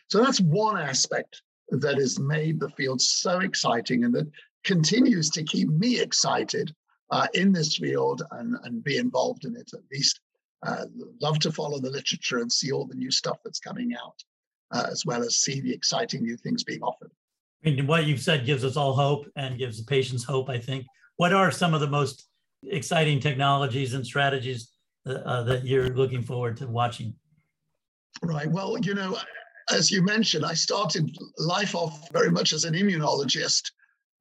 So 0.09 0.23
that's 0.23 0.41
one 0.41 0.79
aspect 0.79 1.43
that 1.69 1.99
has 1.99 2.19
made 2.19 2.59
the 2.59 2.71
field 2.71 3.01
so 3.01 3.41
exciting 3.41 4.05
and 4.05 4.15
that 4.15 4.29
continues 4.65 5.31
to 5.31 5.45
keep 5.45 5.69
me 5.69 6.01
excited 6.01 6.75
uh, 7.11 7.29
in 7.35 7.53
this 7.53 7.77
field 7.77 8.23
and, 8.33 8.57
and 8.65 8.83
be 8.83 8.97
involved 8.97 9.45
in 9.45 9.57
it 9.57 9.71
at 9.73 9.81
least 9.93 10.21
uh, 10.63 10.85
love 11.21 11.39
to 11.41 11.53
follow 11.53 11.79
the 11.79 11.91
literature 11.91 12.39
and 12.39 12.53
see 12.53 12.73
all 12.73 12.87
the 12.87 12.95
new 12.95 13.11
stuff 13.11 13.39
that's 13.45 13.61
coming 13.61 13.95
out, 13.95 14.23
uh, 14.73 14.87
as 14.91 15.07
well 15.07 15.23
as 15.23 15.37
see 15.37 15.61
the 15.61 15.73
exciting 15.73 16.23
new 16.23 16.37
things 16.37 16.65
being 16.65 16.83
offered. 16.83 17.11
I 17.65 17.71
mean, 17.71 17.87
what 17.87 18.07
you've 18.07 18.21
said 18.21 18.47
gives 18.47 18.65
us 18.65 18.77
all 18.77 18.95
hope 18.95 19.27
and 19.37 19.59
gives 19.59 19.79
the 19.79 19.85
patients 19.85 20.25
hope, 20.25 20.49
I 20.49 20.59
think. 20.59 20.87
What 21.17 21.33
are 21.33 21.51
some 21.51 21.75
of 21.75 21.81
the 21.81 21.87
most 21.87 22.27
exciting 22.65 23.21
technologies 23.21 23.95
and 23.95 24.05
strategies 24.05 24.71
uh, 25.07 25.13
uh 25.13 25.43
that 25.45 25.65
you're 25.65 25.89
looking 25.91 26.23
forward 26.23 26.57
to 26.59 26.67
watching? 26.67 27.15
Right. 28.23 28.51
Well, 28.51 28.77
you 28.79 28.95
know, 28.95 29.17
as 29.71 29.91
you 29.91 30.03
mentioned, 30.03 30.45
I 30.45 30.55
started 30.55 31.17
life 31.39 31.75
off 31.75 32.11
very 32.13 32.31
much 32.31 32.53
as 32.53 32.65
an 32.65 32.75
immunologist, 32.75 33.71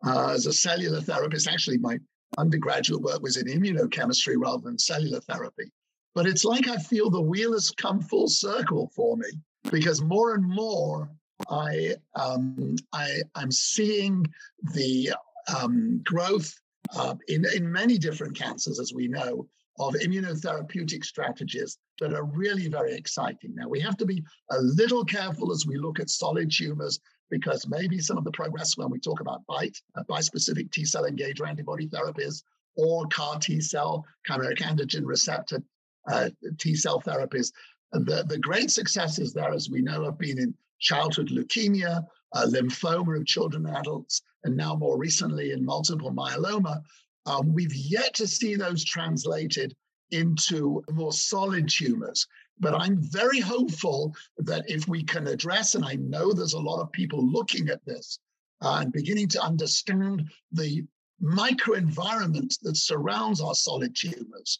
uh, 0.05 0.29
as 0.29 0.45
a 0.45 0.53
cellular 0.53 1.01
therapist. 1.01 1.47
Actually, 1.47 1.79
my 1.79 1.99
undergraduate 2.37 3.01
work 3.01 3.21
was 3.21 3.37
in 3.37 3.47
immunochemistry 3.47 4.35
rather 4.37 4.61
than 4.61 4.77
cellular 4.77 5.19
therapy. 5.21 5.71
But 6.19 6.27
it's 6.27 6.43
like 6.43 6.67
I 6.67 6.75
feel 6.75 7.09
the 7.09 7.21
wheel 7.21 7.53
has 7.53 7.71
come 7.71 8.01
full 8.01 8.27
circle 8.27 8.91
for 8.93 9.15
me 9.15 9.29
because 9.71 10.01
more 10.01 10.35
and 10.35 10.43
more 10.43 11.09
I 11.49 11.95
um, 12.13 12.75
I 12.91 13.21
am 13.37 13.53
seeing 13.53 14.25
the 14.73 15.13
um, 15.57 16.01
growth 16.03 16.53
uh, 16.93 17.15
in 17.29 17.45
in 17.55 17.71
many 17.71 17.97
different 17.97 18.35
cancers, 18.37 18.81
as 18.81 18.93
we 18.93 19.07
know, 19.07 19.47
of 19.79 19.93
immunotherapeutic 19.93 21.05
strategies 21.05 21.77
that 22.01 22.13
are 22.13 22.25
really 22.25 22.67
very 22.67 22.95
exciting. 22.95 23.55
Now 23.55 23.69
we 23.69 23.79
have 23.79 23.95
to 23.95 24.05
be 24.05 24.21
a 24.51 24.59
little 24.59 25.05
careful 25.05 25.53
as 25.53 25.65
we 25.65 25.77
look 25.77 26.01
at 26.01 26.09
solid 26.09 26.51
tumors 26.51 26.99
because 27.29 27.65
maybe 27.69 27.99
some 27.99 28.17
of 28.17 28.25
the 28.25 28.31
progress 28.31 28.75
when 28.75 28.89
we 28.89 28.99
talk 28.99 29.21
about 29.21 29.47
BiTE, 29.49 29.81
uh, 29.95 30.03
bispecific 30.09 30.69
T 30.73 30.83
cell 30.83 31.05
engager 31.05 31.47
antibody 31.47 31.87
therapies, 31.87 32.43
or 32.75 33.07
CAR 33.07 33.39
T 33.39 33.61
cell, 33.61 34.05
chimeric 34.27 34.57
antigen 34.57 35.05
receptor 35.05 35.63
uh, 36.07 36.29
T 36.57 36.75
cell 36.75 37.01
therapies. 37.01 37.51
And 37.93 38.05
the, 38.05 38.23
the 38.27 38.37
great 38.37 38.71
successes 38.71 39.33
there, 39.33 39.51
as 39.51 39.69
we 39.69 39.81
know, 39.81 40.03
have 40.05 40.17
been 40.17 40.39
in 40.39 40.53
childhood 40.79 41.29
leukemia, 41.29 42.05
uh, 42.33 42.45
lymphoma 42.45 43.17
of 43.17 43.25
children 43.25 43.65
and 43.65 43.75
adults, 43.75 44.21
and 44.43 44.55
now 44.55 44.75
more 44.75 44.97
recently 44.97 45.51
in 45.51 45.65
multiple 45.65 46.11
myeloma. 46.11 46.81
Um, 47.25 47.53
we've 47.53 47.73
yet 47.73 48.13
to 48.15 48.27
see 48.27 48.55
those 48.55 48.83
translated 48.83 49.75
into 50.11 50.83
more 50.91 51.11
solid 51.11 51.69
tumors. 51.69 52.27
But 52.59 52.75
I'm 52.75 52.97
very 52.97 53.39
hopeful 53.39 54.15
that 54.37 54.69
if 54.69 54.87
we 54.87 55.03
can 55.03 55.27
address, 55.27 55.75
and 55.75 55.85
I 55.85 55.95
know 55.95 56.33
there's 56.33 56.53
a 56.53 56.59
lot 56.59 56.81
of 56.81 56.91
people 56.91 57.25
looking 57.25 57.69
at 57.69 57.83
this 57.85 58.19
uh, 58.61 58.79
and 58.81 58.91
beginning 58.91 59.29
to 59.29 59.41
understand 59.41 60.29
the 60.51 60.83
microenvironment 61.21 62.59
that 62.61 62.77
surrounds 62.77 63.41
our 63.41 63.55
solid 63.55 63.95
tumors, 63.95 64.59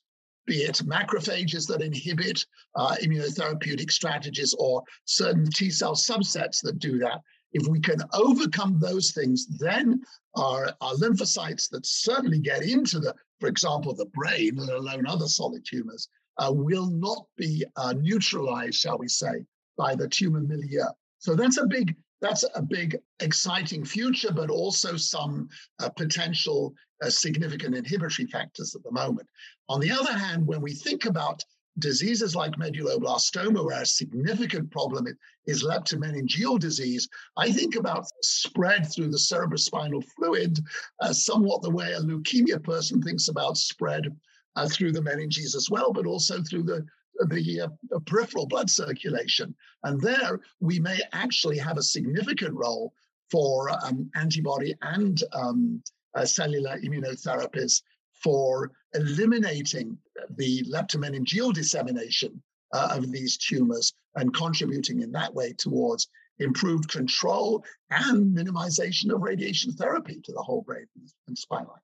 be 0.50 0.64
it 0.64 0.82
macrophages 0.86 1.68
that 1.68 1.82
inhibit 1.82 2.44
uh, 2.76 2.96
immunotherapeutic 3.04 3.92
strategies 3.92 4.56
or 4.58 4.84
certain 5.06 5.46
T 5.46 5.70
cell 5.70 5.94
subsets 5.94 6.62
that 6.64 6.80
do 6.80 6.98
that. 7.00 7.22
If 7.54 7.68
we 7.68 7.80
can 7.80 8.02
overcome 8.14 8.80
those 8.80 9.12
things, 9.12 9.48
then 9.60 10.02
our, 10.36 10.74
our 10.82 10.94
lymphocytes 10.96 11.70
that 11.70 11.86
certainly 11.86 12.40
get 12.40 12.64
into 12.64 13.00
the, 13.00 13.14
for 13.40 13.48
example, 13.48 13.94
the 13.94 14.08
brain, 14.08 14.56
let 14.56 14.76
alone 14.76 15.06
other 15.08 15.28
solid 15.28 15.64
tumors, 15.70 16.10
uh, 16.38 16.52
will 16.52 16.90
not 16.90 17.26
be 17.38 17.64
uh, 17.76 17.94
neutralized, 17.94 18.76
shall 18.76 18.98
we 18.98 19.08
say, 19.08 19.46
by 19.78 19.94
the 19.96 20.08
tumor 20.08 20.42
milieu. 20.42 20.86
So 21.20 21.36
that's 21.36 21.58
a 21.58 21.68
big 21.68 21.96
that's 22.22 22.46
a 22.56 22.62
big 22.62 22.98
exciting 23.22 23.86
future, 23.86 24.32
but 24.32 24.50
also 24.50 24.98
some 24.98 25.50
uh, 25.80 25.90
potential 25.90 26.74
uh, 27.02 27.10
significant 27.10 27.76
inhibitory 27.76 28.28
factors 28.28 28.76
at 28.76 28.84
the 28.84 28.92
moment. 28.92 29.28
On 29.70 29.80
the 29.80 29.92
other 29.92 30.14
hand, 30.14 30.46
when 30.46 30.62
we 30.62 30.74
think 30.74 31.06
about 31.06 31.44
diseases 31.78 32.36
like 32.36 32.52
medulloblastoma, 32.54 33.64
where 33.64 33.82
a 33.82 33.86
significant 33.86 34.70
problem 34.72 35.06
is 35.46 35.64
leptomeningeal 35.64 36.60
disease, 36.60 37.08
I 37.38 37.52
think 37.52 37.76
about 37.76 38.06
spread 38.24 38.92
through 38.92 39.12
the 39.12 39.18
cerebrospinal 39.18 40.04
fluid, 40.16 40.60
uh, 41.02 41.14
somewhat 41.14 41.62
the 41.62 41.70
way 41.70 41.94
a 41.94 42.00
leukemia 42.02 42.62
person 42.62 43.02
thinks 43.02 43.30
about 43.30 43.58
spread 43.58 44.14
uh, 44.56 44.68
through 44.68 44.92
the 44.92 45.02
meninges 45.02 45.56
as 45.56 45.70
well, 45.70 45.94
but 45.94 46.06
also 46.06 46.42
through 46.42 46.64
the 46.64 46.86
the 47.28 47.62
uh, 47.62 48.00
peripheral 48.06 48.48
blood 48.48 48.70
circulation. 48.70 49.56
And 49.84 50.00
there 50.02 50.40
we 50.60 50.80
may 50.80 51.00
actually 51.14 51.58
have 51.58 51.78
a 51.78 51.84
significant 51.84 52.54
role 52.54 52.94
for 53.32 53.70
um, 53.86 54.10
antibody 54.16 54.76
and 54.82 55.22
um, 55.34 55.84
uh, 56.16 56.26
cellular 56.26 56.80
immunotherapies 56.80 57.82
for 58.24 58.72
eliminating 58.94 59.98
the 60.38 60.64
leptomeningeal 60.64 61.54
dissemination 61.54 62.42
uh, 62.74 62.90
of 62.92 63.12
these 63.12 63.38
tumors 63.38 63.94
and 64.16 64.34
contributing 64.34 65.02
in 65.02 65.12
that 65.12 65.34
way 65.34 65.54
towards 65.54 66.08
improved 66.40 66.90
control 66.90 67.64
and 67.92 68.36
minimization 68.36 69.14
of 69.14 69.22
radiation 69.22 69.72
therapy 69.74 70.20
to 70.24 70.32
the 70.32 70.42
whole 70.42 70.62
brain 70.62 70.86
and 71.28 71.38
spinal. 71.38 71.76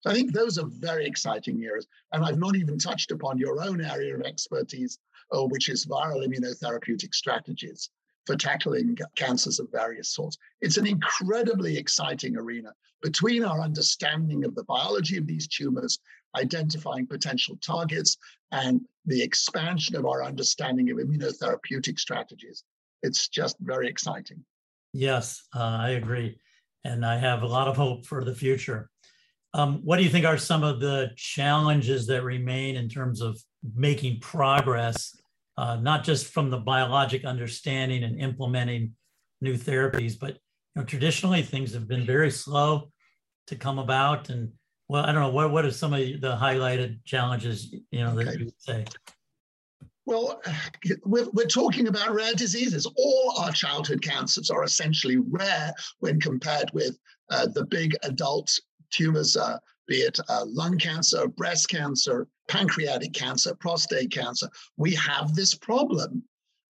So 0.00 0.10
I 0.10 0.14
think 0.14 0.32
those 0.32 0.58
are 0.58 0.66
very 0.66 1.06
exciting 1.06 1.58
years. 1.58 1.86
And 2.12 2.24
I've 2.24 2.38
not 2.38 2.56
even 2.56 2.78
touched 2.78 3.10
upon 3.10 3.38
your 3.38 3.62
own 3.62 3.80
area 3.80 4.14
of 4.14 4.22
expertise, 4.22 4.98
uh, 5.32 5.44
which 5.44 5.68
is 5.68 5.86
viral 5.86 6.26
immunotherapeutic 6.26 7.14
strategies 7.14 7.90
for 8.26 8.36
tackling 8.36 8.96
cancers 9.16 9.58
of 9.58 9.72
various 9.72 10.10
sorts. 10.10 10.36
It's 10.60 10.76
an 10.76 10.86
incredibly 10.86 11.76
exciting 11.76 12.36
arena 12.36 12.74
between 13.02 13.44
our 13.44 13.60
understanding 13.60 14.44
of 14.44 14.54
the 14.54 14.64
biology 14.64 15.16
of 15.16 15.26
these 15.26 15.48
tumors, 15.48 15.98
identifying 16.36 17.06
potential 17.06 17.56
targets, 17.62 18.18
and 18.52 18.82
the 19.06 19.22
expansion 19.22 19.96
of 19.96 20.04
our 20.04 20.22
understanding 20.22 20.90
of 20.90 20.98
immunotherapeutic 20.98 21.98
strategies. 21.98 22.64
It's 23.02 23.28
just 23.28 23.56
very 23.60 23.88
exciting. 23.88 24.44
Yes, 24.92 25.44
uh, 25.54 25.78
I 25.80 25.90
agree. 25.90 26.38
And 26.84 27.04
I 27.04 27.16
have 27.18 27.42
a 27.42 27.46
lot 27.46 27.68
of 27.68 27.76
hope 27.76 28.06
for 28.06 28.24
the 28.24 28.34
future. 28.34 28.90
Um, 29.54 29.80
what 29.82 29.96
do 29.96 30.04
you 30.04 30.10
think 30.10 30.26
are 30.26 30.38
some 30.38 30.62
of 30.62 30.80
the 30.80 31.10
challenges 31.16 32.06
that 32.06 32.22
remain 32.22 32.76
in 32.76 32.88
terms 32.88 33.20
of 33.20 33.40
making 33.74 34.20
progress, 34.20 35.16
uh, 35.56 35.76
not 35.76 36.04
just 36.04 36.26
from 36.26 36.50
the 36.50 36.58
biologic 36.58 37.24
understanding 37.24 38.04
and 38.04 38.20
implementing 38.20 38.94
new 39.40 39.54
therapies, 39.54 40.18
but 40.18 40.34
you 40.34 40.82
know, 40.82 40.84
traditionally 40.84 41.42
things 41.42 41.72
have 41.72 41.88
been 41.88 42.04
very 42.04 42.30
slow 42.30 42.90
to 43.46 43.56
come 43.56 43.78
about. 43.78 44.28
And 44.28 44.52
well, 44.88 45.04
I 45.04 45.12
don't 45.12 45.22
know 45.22 45.30
what 45.30 45.50
what 45.50 45.64
are 45.64 45.70
some 45.70 45.92
of 45.92 46.00
the 46.00 46.36
highlighted 46.36 47.04
challenges 47.04 47.74
you 47.90 48.00
know 48.00 48.14
that 48.16 48.38
you 48.38 48.46
would 48.46 48.60
say. 48.60 48.84
Well, 50.04 50.40
we're, 51.04 51.28
we're 51.30 51.46
talking 51.46 51.88
about 51.88 52.14
rare 52.14 52.34
diseases. 52.34 52.86
All 52.96 53.34
our 53.40 53.52
childhood 53.52 54.02
cancers 54.02 54.50
are 54.50 54.64
essentially 54.64 55.18
rare 55.18 55.72
when 56.00 56.20
compared 56.20 56.70
with 56.72 56.98
uh, 57.30 57.46
the 57.46 57.64
big 57.66 57.94
adult 58.04 58.58
tumors, 58.90 59.36
uh, 59.36 59.58
be 59.86 59.96
it 59.96 60.18
uh, 60.28 60.44
lung 60.46 60.78
cancer, 60.78 61.26
breast 61.28 61.68
cancer, 61.68 62.26
pancreatic 62.48 63.12
cancer, 63.12 63.54
prostate 63.54 64.10
cancer. 64.10 64.48
We 64.76 64.94
have 64.94 65.34
this 65.34 65.54
problem. 65.54 66.22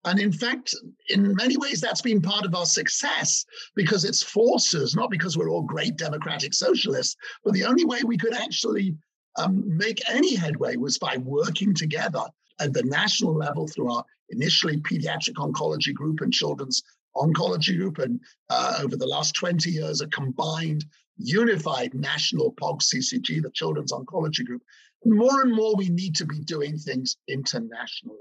And 0.05 0.19
in 0.19 0.31
fact, 0.31 0.73
in 1.09 1.35
many 1.35 1.57
ways, 1.57 1.81
that's 1.81 2.01
been 2.01 2.21
part 2.21 2.45
of 2.45 2.55
our 2.55 2.65
success 2.65 3.45
because 3.75 4.05
it's 4.05 4.23
forces, 4.23 4.95
not 4.95 5.11
because 5.11 5.37
we're 5.37 5.49
all 5.49 5.61
great 5.61 5.97
democratic 5.97 6.53
socialists, 6.53 7.17
but 7.43 7.53
the 7.53 7.65
only 7.65 7.83
way 7.83 8.03
we 8.03 8.17
could 8.17 8.33
actually 8.33 8.95
um, 9.37 9.63
make 9.77 10.01
any 10.09 10.35
headway 10.35 10.77
was 10.77 10.97
by 10.97 11.17
working 11.17 11.73
together 11.73 12.23
at 12.61 12.73
the 12.73 12.83
national 12.83 13.33
level 13.33 13.67
through 13.67 13.91
our 13.91 14.03
initially 14.29 14.77
pediatric 14.77 15.35
oncology 15.35 15.93
group 15.93 16.21
and 16.21 16.33
children's 16.33 16.81
oncology 17.15 17.77
group, 17.77 17.97
and 17.97 18.19
uh, 18.49 18.79
over 18.81 18.95
the 18.95 19.05
last 19.05 19.33
20 19.33 19.69
years, 19.69 20.01
a 20.01 20.07
combined 20.07 20.85
unified 21.19 21.93
national 21.93 22.53
POG 22.53 22.81
CCG, 22.81 23.41
the 23.41 23.51
Children's 23.53 23.91
Oncology 23.91 24.45
Group. 24.45 24.63
More 25.05 25.41
and 25.41 25.53
more, 25.53 25.75
we 25.75 25.89
need 25.89 26.15
to 26.15 26.25
be 26.25 26.39
doing 26.39 26.77
things 26.77 27.17
internationally. 27.27 28.17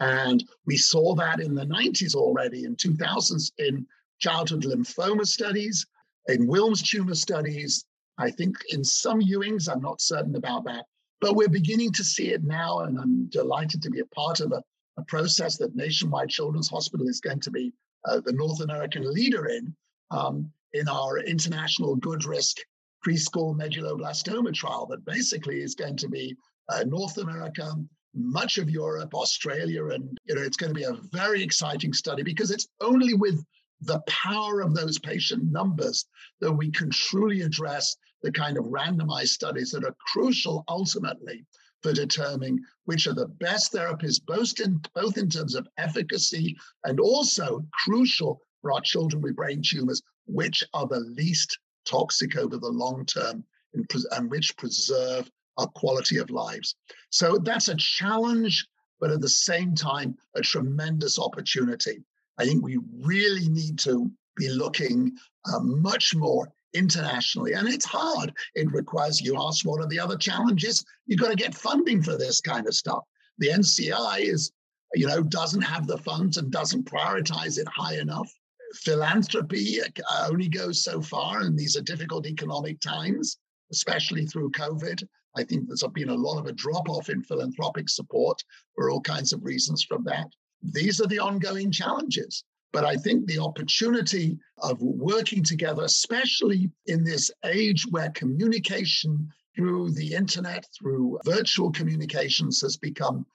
And 0.00 0.44
we 0.66 0.76
saw 0.76 1.14
that 1.14 1.40
in 1.40 1.54
the 1.54 1.66
90s 1.66 2.14
already, 2.14 2.64
in 2.64 2.76
2000s, 2.76 3.52
in 3.58 3.86
childhood 4.18 4.64
lymphoma 4.64 5.26
studies, 5.26 5.86
in 6.28 6.46
Wilms 6.48 6.82
tumor 6.82 7.14
studies. 7.14 7.84
I 8.18 8.30
think 8.30 8.56
in 8.70 8.84
some 8.84 9.20
Ewings, 9.20 9.68
I'm 9.68 9.82
not 9.82 10.00
certain 10.00 10.36
about 10.36 10.64
that, 10.64 10.86
but 11.20 11.36
we're 11.36 11.48
beginning 11.48 11.92
to 11.92 12.04
see 12.04 12.32
it 12.32 12.44
now, 12.44 12.80
and 12.80 12.98
I'm 12.98 13.26
delighted 13.26 13.82
to 13.82 13.90
be 13.90 14.00
a 14.00 14.06
part 14.06 14.40
of 14.40 14.52
a, 14.52 14.62
a 14.98 15.04
process 15.04 15.56
that 15.58 15.74
Nationwide 15.74 16.28
Children's 16.28 16.68
Hospital 16.68 17.08
is 17.08 17.20
going 17.20 17.40
to 17.40 17.50
be 17.50 17.72
uh, 18.04 18.20
the 18.24 18.32
North 18.32 18.60
American 18.60 19.10
leader 19.12 19.46
in, 19.46 19.74
um, 20.10 20.50
in 20.74 20.88
our 20.88 21.18
international 21.18 21.96
good 21.96 22.24
risk 22.24 22.58
preschool 23.06 23.56
medulloblastoma 23.56 24.52
trial, 24.52 24.86
that 24.86 25.04
basically 25.04 25.60
is 25.60 25.74
going 25.74 25.96
to 25.96 26.08
be 26.08 26.36
uh, 26.68 26.84
North 26.86 27.18
America, 27.18 27.72
much 28.14 28.58
of 28.58 28.70
Europe, 28.70 29.14
Australia, 29.14 29.86
and 29.88 30.18
you 30.26 30.34
know 30.34 30.42
it's 30.42 30.56
going 30.56 30.72
to 30.74 30.78
be 30.78 30.84
a 30.84 30.98
very 31.12 31.42
exciting 31.42 31.92
study 31.92 32.22
because 32.22 32.50
it's 32.50 32.68
only 32.80 33.14
with 33.14 33.44
the 33.82 34.00
power 34.08 34.60
of 34.60 34.74
those 34.74 34.98
patient 34.98 35.44
numbers 35.50 36.06
that 36.40 36.52
we 36.52 36.70
can 36.70 36.90
truly 36.90 37.42
address 37.42 37.96
the 38.22 38.32
kind 38.32 38.56
of 38.56 38.64
randomized 38.64 39.28
studies 39.28 39.70
that 39.70 39.84
are 39.84 39.96
crucial 40.12 40.64
ultimately 40.68 41.44
for 41.82 41.92
determining 41.92 42.58
which 42.86 43.06
are 43.06 43.12
the 43.12 43.28
best 43.28 43.72
therapies, 43.72 44.20
both 44.26 44.58
in, 44.60 44.80
both 44.94 45.18
in 45.18 45.28
terms 45.28 45.54
of 45.54 45.68
efficacy 45.76 46.56
and 46.84 46.98
also 46.98 47.62
crucial 47.84 48.40
for 48.62 48.72
our 48.72 48.80
children 48.80 49.20
with 49.20 49.36
brain 49.36 49.60
tumors, 49.62 50.00
which 50.26 50.64
are 50.72 50.86
the 50.86 51.00
least 51.00 51.58
toxic 51.86 52.36
over 52.36 52.58
the 52.58 52.68
long 52.68 53.04
term 53.06 53.44
and, 53.74 53.88
and 54.12 54.30
which 54.30 54.56
preserve 54.56 55.30
our 55.58 55.66
quality 55.68 56.18
of 56.18 56.30
lives. 56.30 56.74
So 57.10 57.38
that's 57.38 57.68
a 57.68 57.76
challenge, 57.76 58.66
but 59.00 59.10
at 59.10 59.20
the 59.20 59.28
same 59.28 59.74
time, 59.74 60.16
a 60.34 60.40
tremendous 60.40 61.18
opportunity. 61.18 62.02
I 62.38 62.44
think 62.44 62.64
we 62.64 62.78
really 63.00 63.48
need 63.48 63.78
to 63.80 64.10
be 64.36 64.48
looking 64.48 65.12
uh, 65.52 65.60
much 65.60 66.14
more 66.14 66.48
internationally. 66.72 67.52
And 67.52 67.68
it's 67.68 67.84
hard. 67.84 68.32
It 68.54 68.70
requires, 68.72 69.20
you 69.20 69.36
ask, 69.40 69.64
what 69.64 69.80
are 69.80 69.86
the 69.86 70.00
other 70.00 70.16
challenges? 70.16 70.84
You've 71.06 71.20
got 71.20 71.30
to 71.30 71.36
get 71.36 71.54
funding 71.54 72.02
for 72.02 72.18
this 72.18 72.40
kind 72.40 72.66
of 72.66 72.74
stuff. 72.74 73.04
The 73.38 73.50
NCI 73.50 74.20
is, 74.20 74.52
you 74.94 75.06
know, 75.06 75.22
doesn't 75.22 75.62
have 75.62 75.86
the 75.86 75.98
funds 75.98 76.36
and 76.36 76.50
doesn't 76.50 76.90
prioritize 76.90 77.58
it 77.58 77.68
high 77.68 77.98
enough. 77.98 78.32
Philanthropy 78.74 79.80
uh, 79.80 80.26
only 80.28 80.48
goes 80.48 80.82
so 80.82 81.00
far, 81.00 81.40
and 81.40 81.58
these 81.58 81.76
are 81.76 81.82
difficult 81.82 82.26
economic 82.26 82.80
times, 82.80 83.38
especially 83.70 84.26
through 84.26 84.50
COVID. 84.50 85.02
I 85.36 85.44
think 85.44 85.66
there's 85.66 85.84
been 85.92 86.10
a 86.10 86.14
lot 86.14 86.38
of 86.38 86.46
a 86.46 86.52
drop 86.52 86.88
off 86.88 87.08
in 87.08 87.22
philanthropic 87.22 87.88
support 87.88 88.42
for 88.74 88.90
all 88.90 89.00
kinds 89.00 89.32
of 89.32 89.44
reasons 89.44 89.82
from 89.82 90.04
that. 90.04 90.28
These 90.62 91.00
are 91.00 91.06
the 91.06 91.18
ongoing 91.18 91.70
challenges. 91.70 92.44
But 92.72 92.84
I 92.84 92.96
think 92.96 93.26
the 93.26 93.38
opportunity 93.38 94.36
of 94.58 94.82
working 94.82 95.44
together, 95.44 95.84
especially 95.84 96.70
in 96.86 97.04
this 97.04 97.30
age 97.44 97.86
where 97.90 98.10
communication 98.10 99.28
through 99.54 99.92
the 99.92 100.12
internet, 100.12 100.66
through 100.76 101.20
virtual 101.24 101.70
communications 101.70 102.60
has 102.62 102.76
become, 102.76 103.26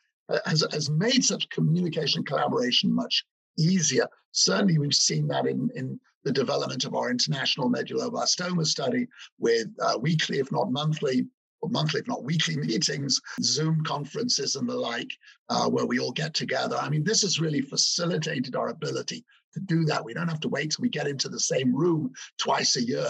has, 0.46 0.66
has 0.74 0.90
made 0.90 1.24
such 1.24 1.50
communication 1.50 2.26
collaboration 2.26 2.94
much 2.94 3.24
easier. 3.60 4.08
Certainly, 4.32 4.78
we've 4.78 4.94
seen 4.94 5.28
that 5.28 5.46
in, 5.46 5.70
in 5.76 6.00
the 6.24 6.32
development 6.32 6.86
of 6.86 6.96
our 6.96 7.10
international 7.10 7.70
medulloblastoma 7.70 8.66
study 8.66 9.08
with 9.38 9.68
uh, 9.82 9.98
weekly, 10.00 10.40
if 10.40 10.52
not 10.52 10.72
monthly, 10.72 11.28
or 11.62 11.70
monthly, 11.70 12.00
if 12.00 12.08
not 12.08 12.24
weekly 12.24 12.58
meetings, 12.58 13.20
Zoom 13.42 13.84
conferences, 13.84 14.56
and 14.56 14.68
the 14.68 14.76
like, 14.76 15.12
uh, 15.50 15.70
where 15.70 15.86
we 15.86 16.00
all 16.00 16.12
get 16.12 16.34
together. 16.34 16.78
I 16.78 16.90
mean, 16.90 17.04
this 17.04 17.22
has 17.22 17.40
really 17.40 17.62
facilitated 17.62 18.56
our 18.56 18.70
ability 18.70 19.26
to 19.54 19.60
do 19.62 19.84
that. 19.86 20.04
We 20.04 20.14
don't 20.14 20.28
have 20.28 20.40
to 20.42 20.50
wait 20.50 20.72
till 20.72 20.84
we 20.84 20.90
get 20.90 21.08
into 21.08 21.30
the 21.30 21.40
same 21.40 21.76
room 21.76 22.12
twice 22.38 22.76
a 22.78 22.84
year 22.84 23.08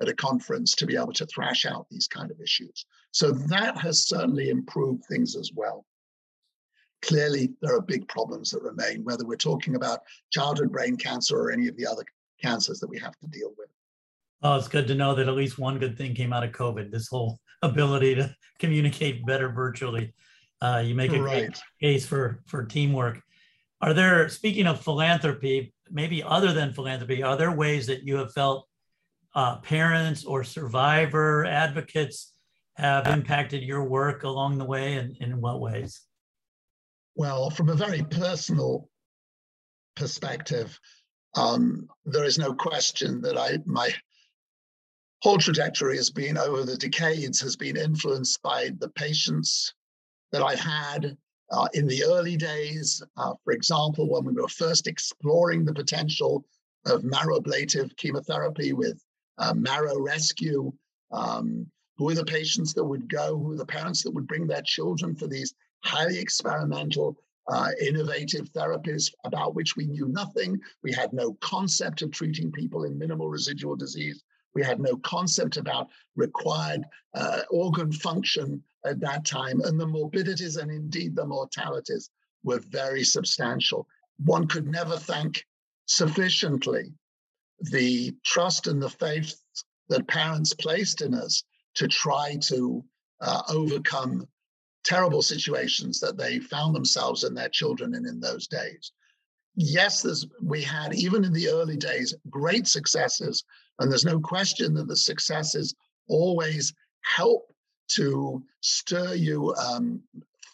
at 0.00 0.08
a 0.08 0.14
conference 0.14 0.74
to 0.74 0.86
be 0.86 0.96
able 0.96 1.12
to 1.14 1.26
thrash 1.26 1.64
out 1.64 1.86
these 1.90 2.06
kind 2.06 2.30
of 2.30 2.40
issues. 2.40 2.84
So 3.12 3.32
that 3.32 3.78
has 3.78 4.06
certainly 4.06 4.50
improved 4.50 5.04
things 5.06 5.36
as 5.36 5.52
well. 5.54 5.86
Clearly, 7.02 7.50
there 7.60 7.76
are 7.76 7.82
big 7.82 8.08
problems 8.08 8.50
that 8.50 8.62
remain, 8.62 9.04
whether 9.04 9.24
we're 9.24 9.36
talking 9.36 9.76
about 9.76 10.00
childhood 10.30 10.72
brain 10.72 10.96
cancer 10.96 11.38
or 11.38 11.50
any 11.50 11.68
of 11.68 11.76
the 11.76 11.86
other 11.86 12.04
cancers 12.42 12.80
that 12.80 12.88
we 12.88 12.98
have 12.98 13.16
to 13.18 13.28
deal 13.28 13.52
with. 13.56 13.68
Oh, 14.42 14.56
it's 14.56 14.68
good 14.68 14.86
to 14.88 14.94
know 14.94 15.14
that 15.14 15.28
at 15.28 15.34
least 15.34 15.58
one 15.58 15.78
good 15.78 15.96
thing 15.96 16.14
came 16.14 16.32
out 16.32 16.44
of 16.44 16.52
COVID 16.52 16.90
this 16.90 17.08
whole 17.08 17.38
ability 17.62 18.14
to 18.16 18.34
communicate 18.58 19.24
better 19.26 19.48
virtually. 19.50 20.14
Uh, 20.60 20.82
you 20.84 20.94
make 20.94 21.12
a 21.12 21.22
right. 21.22 21.46
great 21.46 21.60
case 21.80 22.06
for 22.06 22.42
for 22.46 22.64
teamwork. 22.64 23.20
Are 23.82 23.92
there, 23.92 24.28
speaking 24.30 24.66
of 24.66 24.80
philanthropy, 24.80 25.74
maybe 25.90 26.22
other 26.22 26.52
than 26.52 26.72
philanthropy, 26.72 27.22
are 27.22 27.36
there 27.36 27.52
ways 27.52 27.86
that 27.88 28.04
you 28.04 28.16
have 28.16 28.32
felt 28.32 28.66
uh, 29.34 29.56
parents 29.58 30.24
or 30.24 30.42
survivor 30.44 31.44
advocates 31.44 32.32
have 32.74 33.06
impacted 33.06 33.62
your 33.62 33.84
work 33.84 34.22
along 34.22 34.56
the 34.56 34.64
way, 34.64 34.94
and 34.94 35.16
in 35.18 35.40
what 35.40 35.60
ways? 35.60 36.00
Well, 37.16 37.48
from 37.48 37.70
a 37.70 37.74
very 37.74 38.02
personal 38.02 38.90
perspective, 39.96 40.78
um, 41.34 41.88
there 42.04 42.24
is 42.24 42.38
no 42.38 42.52
question 42.52 43.22
that 43.22 43.38
I 43.38 43.58
my 43.64 43.88
whole 45.22 45.38
trajectory 45.38 45.96
has 45.96 46.10
been 46.10 46.36
over 46.36 46.62
the 46.62 46.76
decades 46.76 47.40
has 47.40 47.56
been 47.56 47.78
influenced 47.78 48.42
by 48.42 48.70
the 48.78 48.90
patients 48.90 49.72
that 50.30 50.42
I've 50.42 50.60
had 50.60 51.16
uh, 51.50 51.68
in 51.72 51.86
the 51.86 52.04
early 52.04 52.36
days. 52.36 53.02
Uh, 53.16 53.32
for 53.44 53.54
example, 53.54 54.10
when 54.10 54.24
we 54.26 54.34
were 54.34 54.48
first 54.48 54.86
exploring 54.86 55.64
the 55.64 55.72
potential 55.72 56.44
of 56.84 57.02
marrow 57.02 57.38
ablative 57.38 57.96
chemotherapy 57.96 58.74
with 58.74 59.02
uh, 59.38 59.54
marrow 59.54 59.98
rescue, 59.98 60.70
um, 61.12 61.66
who 61.96 62.04
were 62.04 62.14
the 62.14 62.24
patients 62.24 62.74
that 62.74 62.84
would 62.84 63.08
go, 63.08 63.38
who 63.38 63.48
were 63.48 63.56
the 63.56 63.64
parents 63.64 64.02
that 64.02 64.10
would 64.10 64.26
bring 64.26 64.46
their 64.46 64.62
children 64.62 65.16
for 65.16 65.26
these 65.26 65.54
highly 65.86 66.18
experimental, 66.18 67.16
uh, 67.48 67.70
innovative 67.80 68.52
therapies 68.52 69.12
about 69.24 69.54
which 69.54 69.76
we 69.76 69.86
knew 69.86 70.08
nothing. 70.08 70.60
We 70.82 70.92
had 70.92 71.12
no 71.12 71.34
concept 71.34 72.02
of 72.02 72.10
treating 72.10 72.50
people 72.50 72.84
in 72.84 72.98
minimal 72.98 73.28
residual 73.28 73.76
disease. 73.76 74.22
We 74.54 74.64
had 74.64 74.80
no 74.80 74.96
concept 74.96 75.56
about 75.56 75.88
required 76.16 76.84
uh, 77.14 77.42
organ 77.50 77.92
function 77.92 78.62
at 78.84 79.00
that 79.00 79.24
time. 79.24 79.60
And 79.60 79.78
the 79.78 79.86
morbidities 79.86 80.56
and 80.56 80.70
indeed 80.70 81.14
the 81.14 81.26
mortalities 81.26 82.10
were 82.42 82.60
very 82.60 83.04
substantial. 83.04 83.86
One 84.24 84.48
could 84.48 84.66
never 84.66 84.96
thank 84.96 85.44
sufficiently 85.86 86.92
the 87.60 88.14
trust 88.24 88.66
and 88.66 88.82
the 88.82 88.90
faith 88.90 89.34
that 89.88 90.08
parents 90.08 90.52
placed 90.52 91.00
in 91.00 91.14
us 91.14 91.44
to 91.74 91.86
try 91.86 92.36
to 92.42 92.84
uh, 93.20 93.42
overcome 93.48 94.26
terrible 94.86 95.22
situations 95.22 96.00
that 96.00 96.16
they 96.16 96.38
found 96.38 96.74
themselves 96.74 97.24
and 97.24 97.36
their 97.36 97.50
children 97.50 97.94
in 97.94 98.06
in 98.06 98.20
those 98.20 98.46
days. 98.46 98.92
Yes, 99.56 100.06
we 100.42 100.62
had, 100.62 100.94
even 100.94 101.24
in 101.24 101.32
the 101.32 101.48
early 101.48 101.76
days, 101.76 102.14
great 102.30 102.66
successes 102.66 103.44
and 103.78 103.90
there's 103.90 104.04
no 104.04 104.20
question 104.20 104.74
that 104.74 104.88
the 104.88 104.96
successes 104.96 105.74
always 106.08 106.72
help 107.02 107.52
to 107.88 108.42
stir 108.60 109.14
you 109.14 109.54
um, 109.54 110.02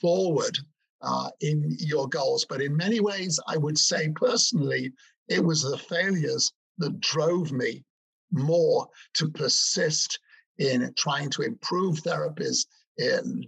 forward 0.00 0.58
uh, 1.02 1.30
in 1.40 1.76
your 1.78 2.08
goals. 2.08 2.44
But 2.48 2.60
in 2.60 2.76
many 2.76 3.00
ways, 3.00 3.38
I 3.46 3.56
would 3.56 3.78
say 3.78 4.10
personally, 4.14 4.92
it 5.28 5.42
was 5.42 5.62
the 5.62 5.78
failures 5.78 6.52
that 6.78 7.00
drove 7.00 7.52
me 7.52 7.84
more 8.32 8.88
to 9.14 9.30
persist 9.30 10.18
in 10.58 10.92
trying 10.96 11.30
to 11.30 11.42
improve 11.42 12.02
therapies, 12.02 12.66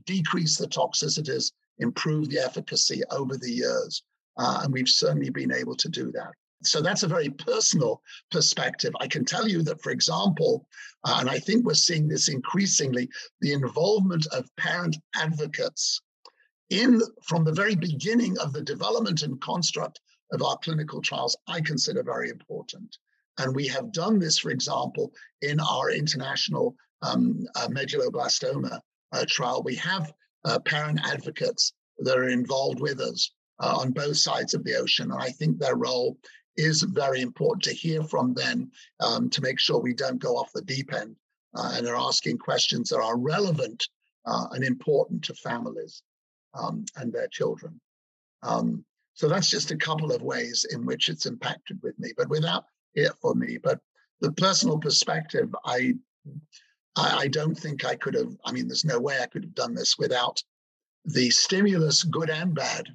decrease 0.05 0.57
the 0.57 0.69
toxicities, 0.69 1.53
improve 1.79 2.29
the 2.29 2.39
efficacy 2.39 3.03
over 3.11 3.37
the 3.37 3.51
years. 3.51 4.03
Uh, 4.37 4.61
and 4.63 4.73
we've 4.73 4.89
certainly 4.89 5.31
been 5.31 5.53
able 5.53 5.77
to 5.77 5.89
do 5.89 6.11
that. 6.13 6.33
So 6.65 6.81
that's 6.81 7.03
a 7.03 7.09
very 7.09 7.31
personal 7.31 8.01
perspective. 8.31 8.93
I 9.01 9.07
can 9.07 9.25
tell 9.25 9.47
you 9.47 9.63
that, 9.63 9.83
for 9.83 9.91
example, 9.91 10.67
uh, 11.05 11.19
and 11.21 11.29
I 11.29 11.39
think 11.39 11.65
we're 11.65 11.75
seeing 11.75 12.09
this 12.09 12.29
increasingly, 12.29 13.09
the 13.41 13.53
involvement 13.53 14.27
of 14.33 14.49
parent 14.57 14.97
advocates 15.15 16.01
in 16.71 17.03
from 17.23 17.45
the 17.45 17.53
very 17.53 17.75
beginning 17.75 18.39
of 18.39 18.53
the 18.53 18.63
development 18.63 19.23
and 19.23 19.41
construct 19.41 20.01
of 20.33 20.43
our 20.43 20.57
clinical 20.59 21.03
trials, 21.03 21.37
I 21.47 21.61
consider 21.61 22.03
very 22.03 22.31
important. 22.31 22.97
And 23.39 23.55
we 23.55 23.67
have 23.69 23.93
done 23.93 24.19
this, 24.19 24.39
for 24.39 24.51
example, 24.51 25.13
in 25.43 25.61
our 25.61 25.91
international 25.91 26.75
um, 27.03 27.45
uh, 27.57 27.69
medulloblastoma 27.69 28.81
trial. 29.25 29.63
We 29.63 29.77
have 29.77 30.13
uh, 30.45 30.59
parent 30.61 31.01
advocates 31.05 31.73
that 31.99 32.19
are 32.19 32.29
involved 32.29 32.81
with 32.81 33.01
us 33.01 33.31
uh, 33.61 33.77
on 33.81 33.93
both 33.93 34.17
sides 34.17 34.55
of 34.55 34.65
the 34.65 34.75
ocean. 34.75 35.13
And 35.13 35.23
I 35.23 35.31
think 35.31 35.59
their 35.59 35.77
role 35.77 36.19
is 36.57 36.83
very 36.83 37.21
important 37.21 37.63
to 37.65 37.75
hear 37.75 38.03
from 38.03 38.35
them 38.35 38.71
um, 39.01 39.31
to 39.31 39.41
make 39.41 39.59
sure 39.59 39.79
we 39.79 39.95
don't 39.95 40.19
go 40.19 40.37
off 40.37 40.53
the 40.53 40.63
deep 40.63 40.93
end 40.93 41.17
uh, 41.55 41.73
and 41.75 41.87
are 41.87 41.97
asking 41.97 42.39
questions 42.39 42.89
that 42.91 43.01
are 43.01 43.19
relevant 43.19 43.89
uh, 44.27 44.47
and 44.53 44.65
important 44.65 45.23
to 45.25 45.35
families 45.35 46.03
um, 46.55 46.85
and 46.97 47.13
their 47.13 47.29
children. 47.29 47.81
Um, 48.43 48.85
so 49.15 49.29
that's 49.29 49.51
just 49.51 49.71
a 49.71 49.77
couple 49.77 50.13
of 50.13 50.23
ways 50.23 50.67
in 50.71 50.85
which 50.85 51.09
it's 51.09 51.27
impacted 51.27 51.79
with 51.83 51.99
me, 51.99 52.13
but 52.17 52.29
without 52.29 52.65
it 52.95 53.13
for 53.21 53.35
me. 53.35 53.59
But 53.63 53.81
the 54.21 54.33
personal 54.33 54.79
perspective, 54.79 55.55
I, 55.65 55.95
I, 56.97 57.17
I 57.23 57.29
don't 57.29 57.55
think 57.55 57.85
I 57.85 57.97
could 57.97 58.15
have. 58.15 58.37
I 58.45 58.53
mean, 58.53 58.69
there's 58.69 58.85
no 58.85 59.01
way 59.01 59.19
I 59.21 59.27
could 59.27 59.43
have 59.45 59.55
done 59.55 59.75
this 59.75 59.99
without 59.99 60.43
the 61.05 61.31
stimulus, 61.31 62.03
good 62.05 62.31
and 62.31 62.55
bad, 62.55 62.89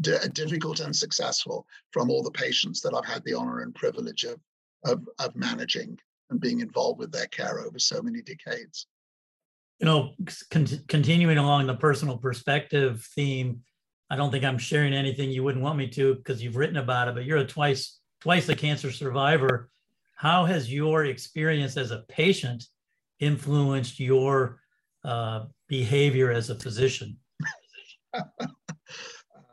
d- 0.00 0.16
difficult 0.32 0.80
and 0.80 0.94
successful, 0.94 1.66
from 1.92 2.10
all 2.10 2.22
the 2.22 2.30
patients 2.30 2.80
that 2.82 2.94
I've 2.94 3.04
had 3.04 3.24
the 3.24 3.34
honor 3.34 3.60
and 3.60 3.74
privilege 3.74 4.24
of, 4.24 4.40
of, 4.84 5.06
of 5.18 5.36
managing 5.36 5.98
and 6.30 6.40
being 6.40 6.60
involved 6.60 6.98
with 6.98 7.12
their 7.12 7.26
care 7.26 7.60
over 7.60 7.78
so 7.78 8.02
many 8.02 8.22
decades. 8.22 8.86
You 9.78 9.86
know, 9.86 10.14
con- 10.50 10.84
continuing 10.88 11.38
along 11.38 11.66
the 11.66 11.76
personal 11.76 12.16
perspective 12.16 13.06
theme, 13.14 13.62
I 14.08 14.16
don't 14.16 14.30
think 14.30 14.44
I'm 14.44 14.58
sharing 14.58 14.94
anything 14.94 15.30
you 15.30 15.42
wouldn't 15.44 15.62
want 15.62 15.78
me 15.78 15.88
to 15.88 16.14
because 16.14 16.42
you've 16.42 16.56
written 16.56 16.78
about 16.78 17.08
it, 17.08 17.14
but 17.14 17.24
you're 17.24 17.38
a 17.38 17.46
twice 17.46 17.98
twice 18.20 18.48
a 18.48 18.56
cancer 18.56 18.90
survivor. 18.90 19.70
How 20.16 20.46
has 20.46 20.72
your 20.72 21.04
experience 21.04 21.76
as 21.76 21.90
a 21.90 22.04
patient 22.08 22.64
influenced 23.20 23.98
your 24.00 24.60
uh, 25.04 25.46
behavior 25.68 26.30
as 26.30 26.50
a 26.50 26.54
physician? 26.54 27.18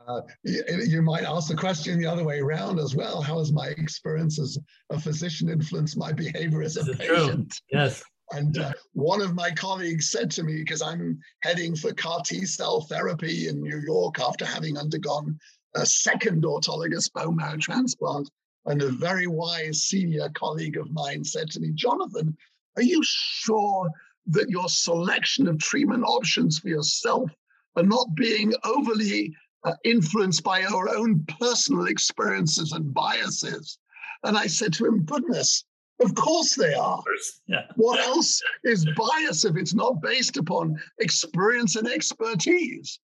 Uh, 0.06 0.20
you, 0.42 0.62
you, 0.86 1.02
might 1.02 1.24
ask 1.24 1.48
the 1.48 1.56
question 1.56 1.98
the 1.98 2.06
other 2.06 2.24
way 2.24 2.38
around 2.38 2.78
as 2.78 2.94
well. 2.94 3.22
How 3.22 3.38
has 3.38 3.52
my 3.52 3.68
experience 3.68 4.38
as 4.38 4.58
a 4.90 5.00
physician 5.00 5.48
influenced 5.48 5.96
my 5.96 6.12
behavior 6.12 6.62
as 6.62 6.76
a 6.76 6.84
patient? 6.84 7.08
True? 7.08 7.46
Yes. 7.72 8.02
And 8.32 8.58
uh, 8.58 8.72
one 8.92 9.20
of 9.20 9.34
my 9.34 9.50
colleagues 9.50 10.10
said 10.10 10.30
to 10.32 10.42
me, 10.42 10.58
because 10.58 10.82
I'm 10.82 11.18
heading 11.42 11.74
for 11.74 11.92
CAR 11.92 12.20
T 12.24 12.44
cell 12.44 12.82
therapy 12.82 13.48
in 13.48 13.62
New 13.62 13.80
York 13.80 14.20
after 14.20 14.44
having 14.44 14.76
undergone 14.76 15.38
a 15.74 15.86
second 15.86 16.44
autologous 16.44 17.12
bone 17.12 17.36
marrow 17.36 17.56
transplant, 17.56 18.28
and 18.66 18.80
a 18.82 18.90
very 18.90 19.26
wise 19.26 19.82
senior 19.82 20.28
colleague 20.30 20.76
of 20.76 20.90
mine 20.92 21.24
said 21.24 21.50
to 21.50 21.60
me, 21.60 21.70
Jonathan, 21.74 22.36
are 22.76 22.82
you 22.82 23.00
sure 23.04 23.90
that 24.26 24.48
your 24.48 24.68
selection 24.68 25.46
of 25.48 25.58
treatment 25.58 26.04
options 26.04 26.58
for 26.58 26.68
yourself 26.68 27.30
are 27.76 27.82
not 27.82 28.14
being 28.14 28.54
overly 28.64 29.34
uh, 29.64 29.74
influenced 29.84 30.42
by 30.42 30.60
your 30.60 30.94
own 30.94 31.24
personal 31.38 31.86
experiences 31.86 32.72
and 32.72 32.92
biases. 32.92 33.78
And 34.22 34.36
I 34.36 34.46
said 34.46 34.72
to 34.74 34.86
him, 34.86 35.04
goodness, 35.04 35.64
of 36.00 36.14
course 36.14 36.54
they 36.54 36.74
are. 36.74 37.02
Yeah. 37.46 37.66
What 37.76 38.00
else 38.00 38.40
is 38.64 38.86
bias 38.96 39.44
if 39.44 39.56
it's 39.56 39.74
not 39.74 40.02
based 40.02 40.36
upon 40.36 40.80
experience 40.98 41.76
and 41.76 41.88
expertise? 41.88 42.98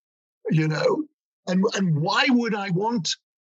You 0.50 0.68
know? 0.68 1.04
And, 1.46 1.64
and 1.74 2.00
why 2.00 2.26
would 2.28 2.54
I 2.54 2.70
want 2.70 3.08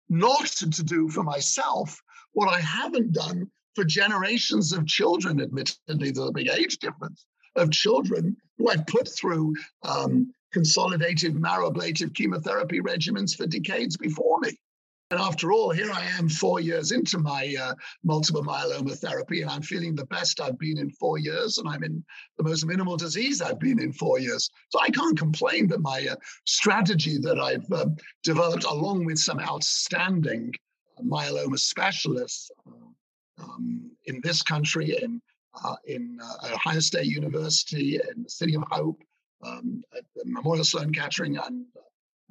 not 0.09 0.46
to 0.46 0.83
do 0.83 1.09
for 1.09 1.22
myself 1.22 2.00
what 2.33 2.48
I 2.48 2.61
haven't 2.61 3.12
done 3.12 3.50
for 3.80 3.86
generations 3.86 4.72
of 4.74 4.86
children? 4.86 5.40
Admittedly, 5.40 6.10
there's 6.10 6.28
a 6.28 6.32
big 6.32 6.48
age 6.48 6.76
difference 6.78 7.24
of 7.56 7.70
children 7.70 8.36
who 8.58 8.68
I've 8.68 8.86
put 8.86 9.08
through 9.08 9.54
um, 9.82 10.30
consolidated 10.52 11.34
marrow-ablative 11.34 12.12
chemotherapy 12.12 12.80
regimens 12.80 13.34
for 13.34 13.46
decades 13.46 13.96
before 13.96 14.38
me. 14.40 14.50
And 15.10 15.18
after 15.18 15.50
all, 15.50 15.70
here 15.70 15.90
I 15.90 16.04
am 16.18 16.28
four 16.28 16.60
years 16.60 16.92
into 16.92 17.18
my 17.18 17.56
uh, 17.58 17.74
multiple 18.04 18.44
myeloma 18.44 18.96
therapy, 18.98 19.40
and 19.40 19.50
I'm 19.50 19.62
feeling 19.62 19.94
the 19.94 20.06
best 20.06 20.40
I've 20.40 20.58
been 20.58 20.78
in 20.78 20.90
four 20.90 21.18
years, 21.18 21.56
and 21.56 21.66
I'm 21.66 21.82
in 21.82 22.04
the 22.36 22.44
most 22.44 22.66
minimal 22.66 22.98
disease 22.98 23.40
I've 23.40 23.58
been 23.58 23.80
in 23.80 23.92
four 23.92 24.20
years. 24.20 24.50
So 24.68 24.78
I 24.78 24.90
can't 24.90 25.18
complain 25.18 25.68
that 25.68 25.80
my 25.80 26.06
uh, 26.06 26.16
strategy 26.44 27.16
that 27.22 27.40
I've 27.40 27.72
uh, 27.72 27.86
developed, 28.22 28.64
along 28.64 29.06
with 29.06 29.18
some 29.18 29.40
outstanding 29.40 30.52
myeloma 31.02 31.58
specialists 31.58 32.50
uh, 32.68 32.89
um, 33.42 33.90
in 34.07 34.20
this 34.22 34.42
country, 34.42 34.98
in 35.03 35.20
uh, 35.64 35.76
in 35.85 36.18
uh, 36.22 36.55
Ohio 36.55 36.81
State 36.81 37.07
University, 37.07 37.96
in 37.96 38.22
the 38.22 38.31
City 38.31 38.55
of 38.55 38.62
Hope, 38.70 39.03
um, 39.44 39.83
at 39.96 40.05
the 40.14 40.22
Memorial 40.24 40.64
Sloan 40.64 40.92
Kettering 40.92 41.37
and 41.38 41.64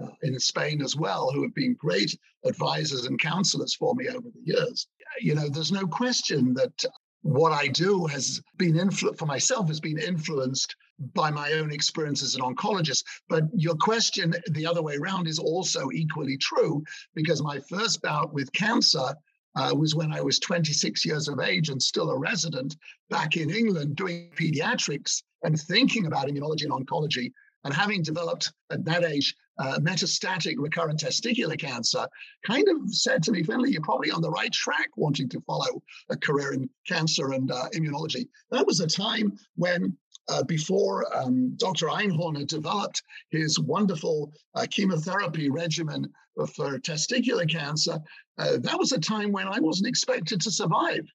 uh, 0.02 0.08
in 0.24 0.40
Spain 0.40 0.82
as 0.82 0.96
well, 0.96 1.32
who 1.32 1.42
have 1.44 1.54
been 1.54 1.74
great 1.74 2.18
advisors 2.46 3.06
and 3.06 3.20
counselors 3.20 3.76
for 3.76 3.94
me 3.96 4.08
over 4.08 4.30
the 4.30 4.42
years. 4.44 4.88
You 5.20 5.36
know, 5.36 5.50
there's 5.50 5.72
no 5.72 5.86
question 5.86 6.54
that 6.54 6.86
what 7.22 7.52
I 7.52 7.68
do 7.68 8.06
has 8.06 8.42
been 8.58 8.90
for 8.92 9.26
myself 9.26 9.68
has 9.68 9.80
been 9.80 10.00
influenced 10.00 10.76
by 11.14 11.30
my 11.32 11.54
own 11.54 11.72
experience 11.72 12.24
as 12.24 12.36
an 12.36 12.42
oncologist. 12.42 13.04
But 13.28 13.44
your 13.54 13.76
question, 13.76 14.36
the 14.52 14.66
other 14.66 14.82
way 14.82 14.96
around, 14.96 15.28
is 15.28 15.40
also 15.40 15.90
equally 15.92 16.38
true 16.38 16.84
because 17.16 17.42
my 17.42 17.60
first 17.70 18.02
bout 18.02 18.34
with 18.34 18.52
cancer 18.54 19.16
uh, 19.56 19.74
was 19.76 19.96
when 19.96 20.12
I 20.12 20.22
was 20.22 20.40
26 20.40 21.06
years 21.06 21.28
of 21.28 21.40
age 21.40 21.70
and 21.70 21.82
still 21.82 22.10
a 22.10 22.18
resident 22.18 22.76
back 23.10 23.36
in 23.36 23.50
England 23.50 23.96
doing 23.96 24.30
pediatrics 24.36 25.24
and 25.44 25.60
thinking 25.60 26.06
about 26.06 26.28
immunology 26.28 26.64
and 26.64 26.72
oncology. 26.72 27.32
And 27.66 27.74
having 27.74 28.02
developed 28.02 28.54
at 28.72 28.86
that 28.86 29.04
age 29.04 29.36
uh, 29.58 29.78
metastatic 29.80 30.56
recurrent 30.58 31.00
testicular 31.00 31.60
cancer, 31.60 32.08
kind 32.46 32.66
of 32.70 32.94
said 32.94 33.22
to 33.24 33.32
me, 33.32 33.44
Finlay, 33.44 33.72
you're 33.72 33.82
probably 33.82 34.12
on 34.12 34.22
the 34.22 34.30
right 34.32 34.52
track 34.54 34.90
wanting 34.96 35.28
to 35.30 35.42
follow 35.42 35.84
a 36.10 36.16
career 36.16 36.54
in 36.54 36.70
cancer 36.88 37.34
and 37.34 37.52
uh, 37.52 37.66
immunology. 37.76 38.28
That 38.52 38.66
was 38.66 38.80
a 38.80 38.88
time 38.88 39.38
when 39.56 39.98
uh, 40.30 40.44
before 40.44 41.06
um, 41.18 41.56
Dr. 41.58 41.88
Einhorn 41.88 42.46
developed 42.48 43.02
his 43.32 43.60
wonderful 43.60 44.32
uh, 44.56 44.66
chemotherapy 44.70 45.50
regimen 45.50 46.08
for 46.48 46.80
testicular 46.80 47.50
cancer, 47.50 48.00
uh, 48.38 48.58
that 48.62 48.80
was 48.80 48.92
a 48.92 49.00
time 49.00 49.32
when 49.32 49.48
I 49.48 49.60
wasn't 49.60 49.90
expected 49.90 50.42
to 50.42 50.52
survive. 50.52 51.06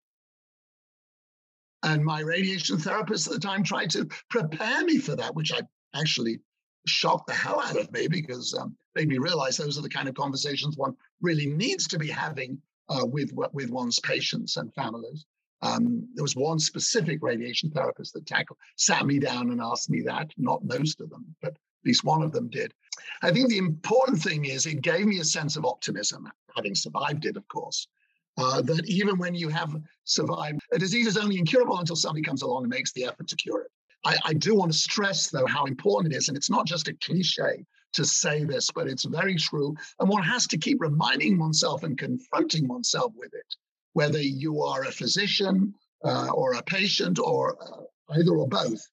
And 1.82 2.04
my 2.04 2.20
radiation 2.20 2.78
therapist 2.78 3.26
at 3.26 3.34
the 3.34 3.38
time 3.38 3.62
tried 3.62 3.90
to 3.90 4.08
prepare 4.30 4.84
me 4.84 4.98
for 4.98 5.16
that, 5.16 5.34
which 5.34 5.52
I 5.52 5.60
actually 5.94 6.40
shocked 6.86 7.26
the 7.26 7.34
hell 7.34 7.60
out 7.60 7.76
of 7.76 7.90
me 7.92 8.08
because 8.08 8.54
um, 8.54 8.76
made 8.94 9.08
me 9.08 9.18
realize 9.18 9.56
those 9.56 9.78
are 9.78 9.82
the 9.82 9.88
kind 9.88 10.08
of 10.08 10.14
conversations 10.14 10.76
one 10.76 10.94
really 11.20 11.46
needs 11.46 11.86
to 11.88 11.98
be 11.98 12.08
having 12.08 12.60
uh, 12.88 13.04
with 13.04 13.32
with 13.52 13.70
one's 13.70 13.98
patients 14.00 14.56
and 14.56 14.74
families. 14.74 15.24
Um, 15.64 16.06
there 16.14 16.22
was 16.22 16.36
one 16.36 16.58
specific 16.58 17.20
radiation 17.22 17.70
therapist 17.70 18.12
that 18.12 18.26
tackled, 18.26 18.58
sat 18.76 19.06
me 19.06 19.18
down 19.18 19.50
and 19.50 19.62
asked 19.62 19.88
me 19.88 20.02
that. 20.02 20.30
Not 20.36 20.62
most 20.62 21.00
of 21.00 21.08
them, 21.08 21.34
but 21.40 21.52
at 21.52 21.86
least 21.86 22.04
one 22.04 22.22
of 22.22 22.32
them 22.32 22.50
did. 22.50 22.74
I 23.22 23.32
think 23.32 23.48
the 23.48 23.58
important 23.58 24.22
thing 24.22 24.44
is 24.44 24.66
it 24.66 24.82
gave 24.82 25.06
me 25.06 25.20
a 25.20 25.24
sense 25.24 25.56
of 25.56 25.64
optimism, 25.64 26.28
having 26.54 26.74
survived 26.74 27.24
it, 27.24 27.38
of 27.38 27.48
course. 27.48 27.88
Uh, 28.36 28.60
that 28.60 28.86
even 28.86 29.16
when 29.16 29.34
you 29.34 29.48
have 29.48 29.74
survived, 30.04 30.60
a 30.72 30.78
disease 30.78 31.06
is 31.06 31.16
only 31.16 31.38
incurable 31.38 31.78
until 31.78 31.96
somebody 31.96 32.22
comes 32.22 32.42
along 32.42 32.64
and 32.64 32.70
makes 32.70 32.92
the 32.92 33.04
effort 33.04 33.28
to 33.28 33.36
cure 33.36 33.62
it. 33.62 33.70
I, 34.04 34.18
I 34.24 34.34
do 34.34 34.54
want 34.54 34.70
to 34.70 34.76
stress, 34.76 35.30
though, 35.30 35.46
how 35.46 35.64
important 35.64 36.12
it 36.12 36.16
is. 36.16 36.28
And 36.28 36.36
it's 36.36 36.50
not 36.50 36.66
just 36.66 36.88
a 36.88 36.94
cliche 37.02 37.64
to 37.94 38.04
say 38.04 38.44
this, 38.44 38.70
but 38.70 38.86
it's 38.86 39.04
very 39.04 39.36
true. 39.36 39.74
And 39.98 40.10
one 40.10 40.24
has 40.24 40.46
to 40.48 40.58
keep 40.58 40.78
reminding 40.80 41.38
oneself 41.38 41.84
and 41.84 41.96
confronting 41.96 42.68
oneself 42.68 43.12
with 43.16 43.32
it 43.32 43.54
whether 43.94 44.20
you 44.20 44.62
are 44.62 44.84
a 44.84 44.92
physician 44.92 45.74
uh, 46.04 46.28
or 46.28 46.52
a 46.52 46.62
patient 46.62 47.18
or 47.18 47.56
uh, 47.62 48.14
either 48.16 48.36
or 48.36 48.46
both. 48.46 48.86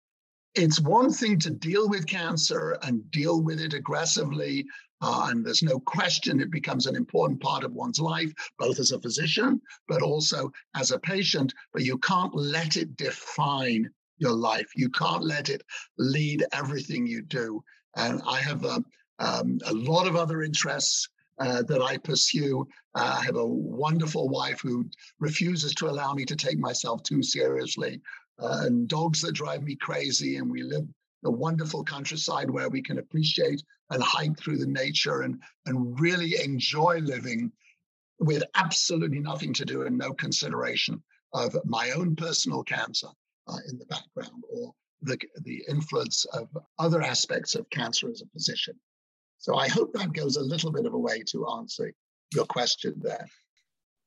It's 0.56 0.80
one 0.80 1.12
thing 1.12 1.40
to 1.40 1.50
deal 1.50 1.90
with 1.90 2.08
cancer 2.08 2.78
and 2.84 3.10
deal 3.12 3.42
with 3.42 3.60
it 3.60 3.74
aggressively. 3.74 4.66
Uh, 5.02 5.28
and 5.30 5.46
there's 5.46 5.64
no 5.64 5.80
question 5.80 6.40
it 6.40 6.52
becomes 6.52 6.86
an 6.86 6.96
important 6.96 7.42
part 7.42 7.64
of 7.64 7.74
one's 7.74 8.00
life, 8.00 8.32
both 8.60 8.80
as 8.80 8.92
a 8.92 9.00
physician, 9.00 9.60
but 9.88 10.02
also 10.02 10.52
as 10.76 10.92
a 10.92 11.00
patient. 11.00 11.54
But 11.74 11.84
you 11.84 11.98
can't 11.98 12.36
let 12.36 12.78
it 12.78 12.96
define 12.96 13.90
your 14.18 14.34
life. 14.34 14.70
You 14.76 14.90
can't 14.90 15.24
let 15.24 15.50
it 15.50 15.64
lead 15.98 16.46
everything 16.54 17.08
you 17.08 17.24
do. 17.24 17.64
And 17.96 18.22
I 18.28 18.40
have 18.40 18.64
a, 18.64 18.84
um, 19.20 19.60
a 19.66 19.74
lot 19.74 20.06
of 20.08 20.16
other 20.16 20.44
interests 20.44 21.10
uh, 21.42 21.64
that 21.64 21.82
I 21.82 21.98
pursue. 21.98 22.68
Uh, 22.94 23.18
I 23.20 23.26
have 23.26 23.36
a 23.36 23.46
wonderful 23.46 24.30
wife 24.30 24.62
who 24.62 24.86
refuses 25.20 25.74
to 25.76 25.90
allow 25.90 26.14
me 26.14 26.24
to 26.26 26.36
take 26.36 26.60
myself 26.60 27.02
too 27.02 27.24
seriously, 27.24 28.00
uh, 28.40 28.60
and 28.66 28.88
dogs 28.88 29.22
that 29.22 29.34
drive 29.34 29.64
me 29.64 29.76
crazy. 29.76 30.38
And 30.38 30.52
we 30.52 30.62
live 30.62 30.86
a 31.26 31.32
wonderful 31.32 31.84
countryside 31.84 32.50
where 32.50 32.70
we 32.70 32.82
can 32.82 33.00
appreciate 33.00 33.64
and 33.90 34.04
hike 34.04 34.38
through 34.38 34.58
the 34.58 34.68
nature 34.68 35.22
and, 35.22 35.40
and 35.66 36.00
really 36.00 36.36
enjoy 36.44 37.00
living 37.00 37.52
with 38.20 38.44
absolutely 38.56 39.20
nothing 39.20 39.54
to 39.54 39.66
do 39.66 39.84
and 39.84 39.98
no 39.98 40.14
consideration 40.14 41.02
of 41.34 41.58
my 41.66 41.92
own 41.92 42.16
personal 42.16 42.64
cancer 42.64 43.08
uh, 43.48 43.58
in 43.70 43.80
the 43.80 43.86
background 43.86 44.44
or 44.54 44.74
the, 45.02 45.18
the 45.42 45.64
influence 45.68 46.26
of 46.26 46.48
other 46.78 47.02
aspects 47.02 47.56
of 47.56 47.70
cancer 47.72 48.10
as 48.10 48.22
a 48.22 48.30
physician. 48.32 48.76
So 49.42 49.56
I 49.56 49.68
hope 49.68 49.92
that 49.94 50.14
goes 50.14 50.38
a 50.38 50.42
little 50.42 50.72
bit 50.72 50.86
of 50.86 50.94
a 50.94 50.98
way 50.98 51.24
to 51.32 51.48
answer 51.58 51.92
your 52.32 52.46
question 52.46 52.94
there. 53.02 53.26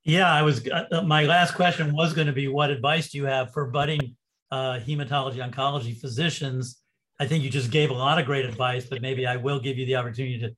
Yeah, 0.04 0.32
I 0.32 0.42
was. 0.42 0.66
Uh, 0.66 0.86
uh 0.92 1.02
my 1.02 1.24
last 1.24 1.54
question 1.54 1.92
was 1.92 2.12
going 2.12 2.28
to 2.28 2.32
be, 2.32 2.46
what 2.46 2.70
advice 2.70 3.10
do 3.10 3.18
you 3.18 3.24
have 3.24 3.52
for 3.52 3.66
budding 3.66 4.16
uh, 4.52 4.78
hematology 4.78 5.38
oncology 5.46 5.98
physicians? 6.00 6.78
I 7.18 7.26
think 7.26 7.42
you 7.42 7.50
just 7.50 7.72
gave 7.72 7.90
a 7.90 7.94
lot 7.94 8.20
of 8.20 8.26
great 8.26 8.44
advice, 8.44 8.86
but 8.86 9.02
maybe 9.02 9.26
I 9.26 9.36
will 9.36 9.58
give 9.58 9.76
you 9.76 9.86
the 9.86 9.96
opportunity 9.96 10.38
to, 10.38 10.54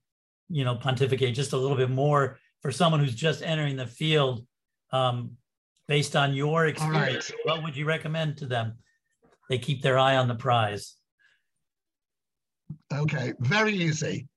you 0.50 0.64
know, 0.64 0.76
pontificate 0.76 1.34
just 1.34 1.54
a 1.54 1.56
little 1.56 1.76
bit 1.76 1.90
more 1.90 2.38
for 2.60 2.70
someone 2.70 3.00
who's 3.00 3.14
just 3.14 3.42
entering 3.42 3.76
the 3.76 3.86
field. 3.86 4.46
Um, 4.92 5.32
based 5.88 6.16
on 6.16 6.34
your 6.34 6.66
experience, 6.66 7.30
right. 7.30 7.40
what 7.44 7.62
would 7.62 7.76
you 7.76 7.86
recommend 7.86 8.36
to 8.38 8.46
them? 8.46 8.74
They 9.48 9.58
keep 9.58 9.80
their 9.80 9.98
eye 9.98 10.16
on 10.16 10.28
the 10.28 10.34
prize. 10.34 10.96
Okay, 12.92 13.32
very 13.40 13.72
easy. 13.72 14.28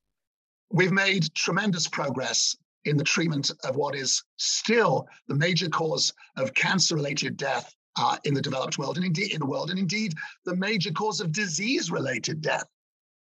We've 0.72 0.92
made 0.92 1.34
tremendous 1.34 1.88
progress 1.88 2.56
in 2.86 2.98
the 2.98 3.04
treatment 3.04 3.52
of 3.64 3.76
what 3.76 3.96
is 3.96 4.24
still 4.38 5.08
the 5.28 5.36
major 5.36 5.70
cause 5.70 6.14
of 6.38 6.54
cancer 6.54 6.96
related 6.96 7.38
death 7.38 7.74
uh, 7.98 8.18
in 8.24 8.34
the 8.34 8.42
developed 8.42 8.78
world 8.78 8.98
and 8.98 9.06
indeed 9.06 9.34
in 9.34 9.40
the 9.40 9.46
world, 9.46 9.70
and 9.70 9.80
indeed 9.80 10.14
the 10.46 10.56
major 10.56 10.92
cause 10.92 11.20
of 11.20 11.32
disease 11.32 11.92
related 11.92 12.42
death 12.42 12.66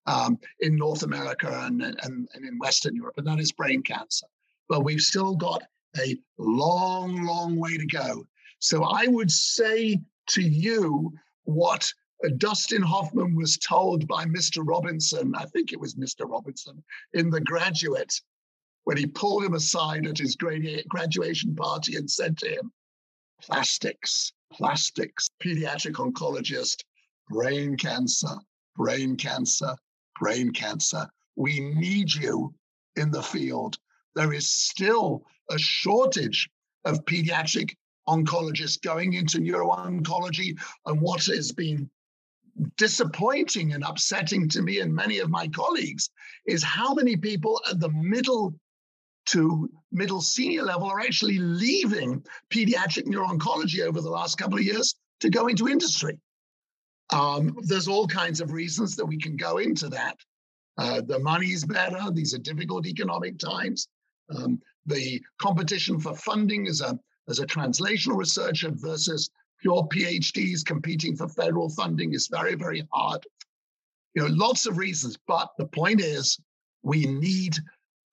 um, 0.06 0.38
in 0.60 0.76
North 0.76 1.02
America 1.02 1.48
and, 1.64 1.82
and, 1.82 2.28
and 2.32 2.44
in 2.44 2.58
Western 2.58 2.94
Europe, 2.94 3.14
and 3.18 3.26
that 3.26 3.40
is 3.40 3.52
brain 3.52 3.82
cancer. 3.82 4.26
But 4.68 4.84
we've 4.84 5.00
still 5.00 5.34
got 5.34 5.62
a 5.98 6.16
long, 6.38 7.24
long 7.24 7.56
way 7.56 7.76
to 7.76 7.86
go. 7.86 8.26
So 8.58 8.84
I 8.84 9.06
would 9.06 9.30
say 9.30 10.00
to 10.28 10.42
you 10.42 11.12
what 11.44 11.92
Uh, 12.24 12.30
Dustin 12.36 12.82
Hoffman 12.82 13.34
was 13.34 13.56
told 13.58 14.08
by 14.08 14.24
Mr. 14.24 14.66
Robinson, 14.66 15.34
I 15.36 15.44
think 15.46 15.72
it 15.72 15.80
was 15.80 15.94
Mr. 15.94 16.28
Robinson, 16.28 16.82
in 17.12 17.30
The 17.30 17.40
Graduate, 17.40 18.20
when 18.84 18.96
he 18.96 19.06
pulled 19.06 19.44
him 19.44 19.54
aside 19.54 20.06
at 20.06 20.18
his 20.18 20.36
graduation 20.36 21.54
party 21.54 21.96
and 21.96 22.10
said 22.10 22.36
to 22.38 22.48
him, 22.48 22.72
Plastics, 23.40 24.32
plastics, 24.52 25.28
pediatric 25.40 25.94
oncologist, 25.94 26.82
brain 27.28 27.76
cancer, 27.76 28.34
brain 28.76 29.16
cancer, 29.16 29.76
brain 30.18 30.52
cancer. 30.52 31.06
We 31.36 31.60
need 31.60 32.12
you 32.12 32.54
in 32.96 33.10
the 33.10 33.22
field. 33.22 33.78
There 34.16 34.32
is 34.32 34.48
still 34.48 35.24
a 35.50 35.58
shortage 35.58 36.50
of 36.84 37.04
pediatric 37.04 37.74
oncologists 38.08 38.80
going 38.80 39.12
into 39.12 39.38
neuro-oncology. 39.38 40.58
And 40.86 41.00
what 41.00 41.24
has 41.26 41.52
been 41.52 41.88
disappointing 42.76 43.72
and 43.72 43.84
upsetting 43.84 44.48
to 44.48 44.62
me 44.62 44.80
and 44.80 44.94
many 44.94 45.18
of 45.18 45.30
my 45.30 45.48
colleagues 45.48 46.10
is 46.46 46.62
how 46.62 46.94
many 46.94 47.16
people 47.16 47.60
at 47.70 47.80
the 47.80 47.90
middle 47.90 48.54
to 49.26 49.70
middle 49.92 50.20
senior 50.20 50.62
level 50.62 50.88
are 50.88 51.00
actually 51.00 51.38
leaving 51.38 52.24
pediatric 52.50 53.06
neuro-oncology 53.06 53.80
over 53.80 54.00
the 54.00 54.10
last 54.10 54.38
couple 54.38 54.58
of 54.58 54.64
years 54.64 54.94
to 55.20 55.28
go 55.28 55.48
into 55.48 55.68
industry. 55.68 56.18
Um, 57.10 57.56
there's 57.62 57.88
all 57.88 58.06
kinds 58.06 58.40
of 58.40 58.52
reasons 58.52 58.96
that 58.96 59.06
we 59.06 59.18
can 59.18 59.36
go 59.36 59.58
into 59.58 59.88
that. 59.90 60.16
Uh, 60.78 61.00
the 61.00 61.18
money's 61.18 61.64
better. 61.64 62.10
These 62.12 62.34
are 62.34 62.38
difficult 62.38 62.86
economic 62.86 63.38
times. 63.38 63.88
Um, 64.34 64.60
the 64.86 65.20
competition 65.40 66.00
for 66.00 66.14
funding 66.14 66.66
as 66.66 66.80
a 66.80 66.98
as 67.28 67.40
a 67.40 67.46
translational 67.46 68.16
researcher 68.16 68.70
versus 68.72 69.28
pure 69.60 69.86
PhDs 69.92 70.64
competing 70.64 71.16
for 71.16 71.28
federal 71.28 71.68
funding 71.70 72.14
is 72.14 72.28
very, 72.28 72.54
very 72.54 72.86
hard. 72.92 73.24
You 74.14 74.22
know, 74.22 74.34
lots 74.34 74.66
of 74.66 74.78
reasons, 74.78 75.16
but 75.26 75.50
the 75.58 75.66
point 75.66 76.00
is 76.00 76.38
we 76.82 77.06
need 77.06 77.56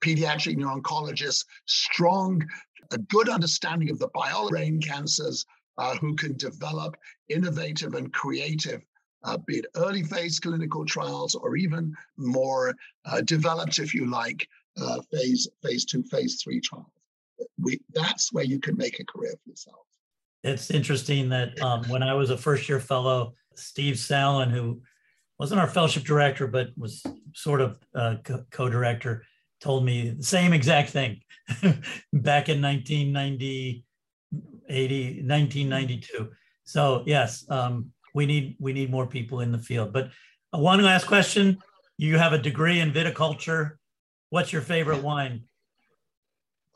pediatric 0.03 0.58
neuro-oncologists, 0.58 1.45
strong, 1.65 2.45
a 2.91 2.97
good 2.97 3.29
understanding 3.29 3.89
of 3.89 3.99
the 3.99 4.10
biology 4.10 4.45
of 4.45 4.49
brain 4.49 4.81
cancers, 4.81 5.45
uh, 5.77 5.95
who 5.97 6.15
can 6.15 6.36
develop 6.38 6.95
innovative 7.29 7.95
and 7.95 8.13
creative, 8.13 8.81
uh, 9.23 9.38
be 9.38 9.58
it 9.58 9.65
early 9.75 10.03
phase 10.03 10.39
clinical 10.39 10.86
trials 10.86 11.36
or 11.36 11.55
even 11.55 11.93
more 12.17 12.75
uh, 13.05 13.21
developed, 13.21 13.79
if 13.79 13.93
you 13.93 14.05
like, 14.10 14.47
uh, 14.79 15.01
phase 15.12 15.47
phase 15.63 15.86
two, 15.86 16.03
phase 16.03 16.41
three 16.41 16.60
trials. 16.62 16.86
We, 17.60 17.79
that's 17.93 18.31
where 18.31 18.45
you 18.45 18.60
can 18.60 18.77
make 18.77 18.99
a 18.99 19.05
career 19.05 19.34
for 19.43 19.49
yourself. 19.49 19.86
It's 20.45 20.69
interesting 20.69 21.27
that 21.29 21.60
um, 21.60 21.84
when 21.86 22.03
I 22.03 22.13
was 22.13 22.29
a 22.29 22.38
first 22.38 22.69
year 22.69 22.79
fellow, 22.79 23.34
Steve 23.55 23.97
Salen, 23.97 24.51
who 24.51 24.79
wasn't 25.39 25.60
our 25.60 25.67
fellowship 25.67 26.03
director, 26.03 26.45
but 26.45 26.69
was 26.77 27.03
sort 27.34 27.62
of 27.62 27.79
uh, 27.95 28.17
co 28.51 28.69
director, 28.69 29.23
told 29.60 29.84
me 29.84 30.12
the 30.12 30.23
same 30.23 30.53
exact 30.53 30.91
thing 30.91 31.19
back 32.13 32.47
in 32.47 32.62
1990, 32.62 33.84
80, 34.69 35.05
1992. 35.23 36.29
So 36.63 37.01
yes, 37.08 37.43
um, 37.49 37.91
we 38.13 38.27
need 38.27 38.55
we 38.60 38.71
need 38.71 38.91
more 38.91 39.08
people 39.08 39.39
in 39.39 39.51
the 39.51 39.58
field. 39.58 39.91
But 39.91 40.12
uh, 40.53 40.60
one 40.60 40.79
last 40.84 41.08
question: 41.08 41.58
You 41.97 42.19
have 42.19 42.34
a 42.34 42.38
degree 42.38 42.81
in 42.81 42.91
viticulture. 42.91 43.77
What's 44.29 44.53
your 44.53 44.62
favorite 44.62 45.01
wine? 45.01 45.45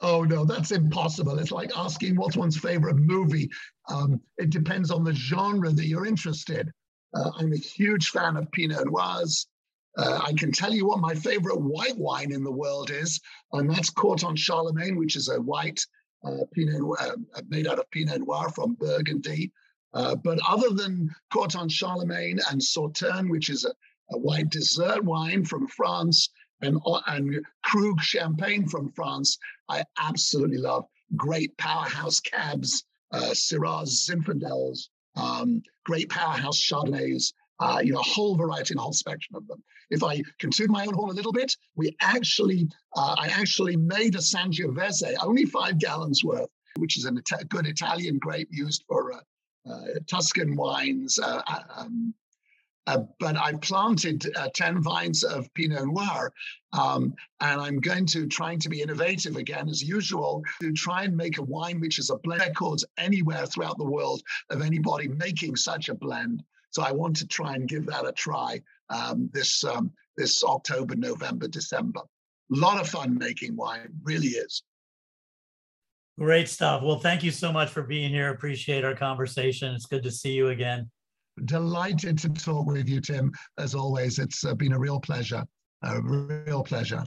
Oh 0.01 0.23
no, 0.23 0.45
that's 0.45 0.71
impossible. 0.71 1.37
It's 1.39 1.51
like 1.51 1.71
asking 1.75 2.15
what's 2.15 2.37
one's 2.37 2.57
favorite 2.57 2.95
movie. 2.95 3.49
Um, 3.89 4.21
it 4.37 4.49
depends 4.49 4.91
on 4.91 5.03
the 5.03 5.13
genre 5.13 5.71
that 5.71 5.87
you're 5.87 6.05
interested. 6.05 6.71
Uh, 7.13 7.31
I'm 7.37 7.51
a 7.53 7.57
huge 7.57 8.09
fan 8.09 8.37
of 8.37 8.51
Pinot 8.51 8.85
Noirs. 8.85 9.47
Uh, 9.97 10.21
I 10.23 10.33
can 10.33 10.51
tell 10.51 10.73
you 10.73 10.85
what 10.85 10.99
my 10.99 11.15
favorite 11.15 11.59
white 11.59 11.97
wine 11.97 12.31
in 12.31 12.43
the 12.43 12.51
world 12.51 12.91
is, 12.91 13.19
and 13.51 13.69
that's 13.69 13.89
Corton 13.89 14.35
Charlemagne, 14.35 14.95
which 14.95 15.15
is 15.15 15.27
a 15.27 15.41
white 15.41 15.81
uh, 16.23 16.45
Pinot 16.53 16.81
uh, 16.99 17.41
made 17.49 17.67
out 17.67 17.79
of 17.79 17.89
Pinot 17.91 18.21
Noir 18.21 18.49
from 18.49 18.75
Burgundy. 18.75 19.51
Uh, 19.93 20.15
but 20.15 20.39
other 20.47 20.69
than 20.69 21.09
Corton 21.33 21.67
Charlemagne 21.67 22.39
and 22.51 22.61
Sauternes, 22.61 23.29
which 23.29 23.49
is 23.49 23.65
a, 23.65 23.71
a 24.11 24.17
white 24.17 24.49
dessert 24.49 25.03
wine 25.03 25.43
from 25.43 25.67
France, 25.67 26.29
and, 26.61 26.79
and 27.07 27.45
Krug 27.63 28.01
Champagne 28.01 28.67
from 28.67 28.89
France, 28.89 29.37
I 29.69 29.83
absolutely 29.99 30.57
love. 30.57 30.85
Great 31.15 31.57
powerhouse 31.57 32.19
cabs, 32.19 32.83
uh, 33.11 33.31
Syrahs, 33.33 34.07
Zinfandels, 34.07 34.89
um, 35.15 35.61
great 35.85 36.09
powerhouse 36.09 36.59
Chardonnays, 36.61 37.33
uh, 37.59 37.81
you 37.83 37.93
know, 37.93 37.99
a 37.99 38.03
whole 38.03 38.35
variety 38.35 38.73
and 38.73 38.79
a 38.79 38.83
whole 38.83 38.93
spectrum 38.93 39.35
of 39.35 39.47
them. 39.47 39.61
If 39.89 40.03
I 40.03 40.21
can 40.39 40.51
toot 40.51 40.69
my 40.69 40.85
own 40.85 40.93
horn 40.93 41.09
a 41.09 41.13
little 41.13 41.33
bit, 41.33 41.55
we 41.75 41.95
actually, 42.01 42.67
uh, 42.95 43.15
I 43.17 43.27
actually 43.27 43.75
made 43.75 44.15
a 44.15 44.19
Sangiovese, 44.19 45.15
only 45.21 45.45
five 45.45 45.79
gallons 45.79 46.23
worth, 46.23 46.49
which 46.77 46.97
is 46.97 47.05
a 47.05 47.09
Ita- 47.09 47.45
good 47.45 47.65
Italian 47.65 48.17
grape 48.19 48.49
used 48.51 48.83
for 48.87 49.13
uh, 49.13 49.19
uh 49.69 49.85
Tuscan 50.07 50.55
wines, 50.55 51.19
uh, 51.19 51.41
uh, 51.47 51.63
um, 51.75 52.13
uh, 52.89 53.03
but 53.19 53.37
I 53.37 53.53
planted 53.53 54.25
uh, 54.35 54.49
10 54.55 54.81
vines 54.81 55.23
of 55.23 55.53
Pinot 55.53 55.85
Noir. 55.85 56.33
Um, 56.73 57.13
and 57.39 57.61
I'm 57.61 57.79
going 57.79 58.07
to 58.07 58.27
trying 58.27 58.59
to 58.59 58.69
be 58.69 58.81
innovative 58.81 59.35
again, 59.35 59.69
as 59.69 59.83
usual, 59.83 60.43
to 60.61 60.73
try 60.73 61.03
and 61.03 61.15
make 61.15 61.37
a 61.37 61.43
wine 61.43 61.79
which 61.79 61.99
is 61.99 62.09
a 62.09 62.17
blend 62.17 62.41
records 62.41 62.83
anywhere 62.97 63.45
throughout 63.45 63.77
the 63.77 63.83
world 63.83 64.23
of 64.49 64.63
anybody 64.63 65.07
making 65.07 65.55
such 65.55 65.89
a 65.89 65.93
blend. 65.93 66.41
So 66.71 66.81
I 66.81 66.91
want 66.91 67.15
to 67.17 67.27
try 67.27 67.53
and 67.53 67.67
give 67.67 67.85
that 67.85 68.07
a 68.07 68.11
try 68.11 68.59
um, 68.89 69.29
this 69.33 69.63
um, 69.63 69.91
this 70.17 70.43
October, 70.43 70.95
November, 70.95 71.47
December. 71.47 72.01
A 72.01 72.55
lot 72.55 72.81
of 72.81 72.89
fun 72.89 73.17
making 73.19 73.55
wine, 73.55 73.89
really 74.03 74.29
is. 74.29 74.63
Great 76.17 76.49
stuff. 76.49 76.81
Well, 76.81 76.99
thank 76.99 77.23
you 77.23 77.31
so 77.31 77.51
much 77.51 77.69
for 77.69 77.83
being 77.83 78.09
here. 78.09 78.29
Appreciate 78.29 78.83
our 78.83 78.95
conversation. 78.95 79.75
It's 79.75 79.85
good 79.85 80.03
to 80.03 80.11
see 80.11 80.31
you 80.31 80.49
again. 80.49 80.89
Delighted 81.45 82.17
to 82.19 82.29
talk 82.29 82.67
with 82.67 82.87
you, 82.87 83.01
Tim. 83.01 83.31
As 83.57 83.75
always, 83.75 84.19
it's 84.19 84.45
uh, 84.45 84.53
been 84.53 84.73
a 84.73 84.79
real 84.79 84.99
pleasure. 84.99 85.43
A 85.83 86.01
real 86.01 86.63
pleasure. 86.63 87.03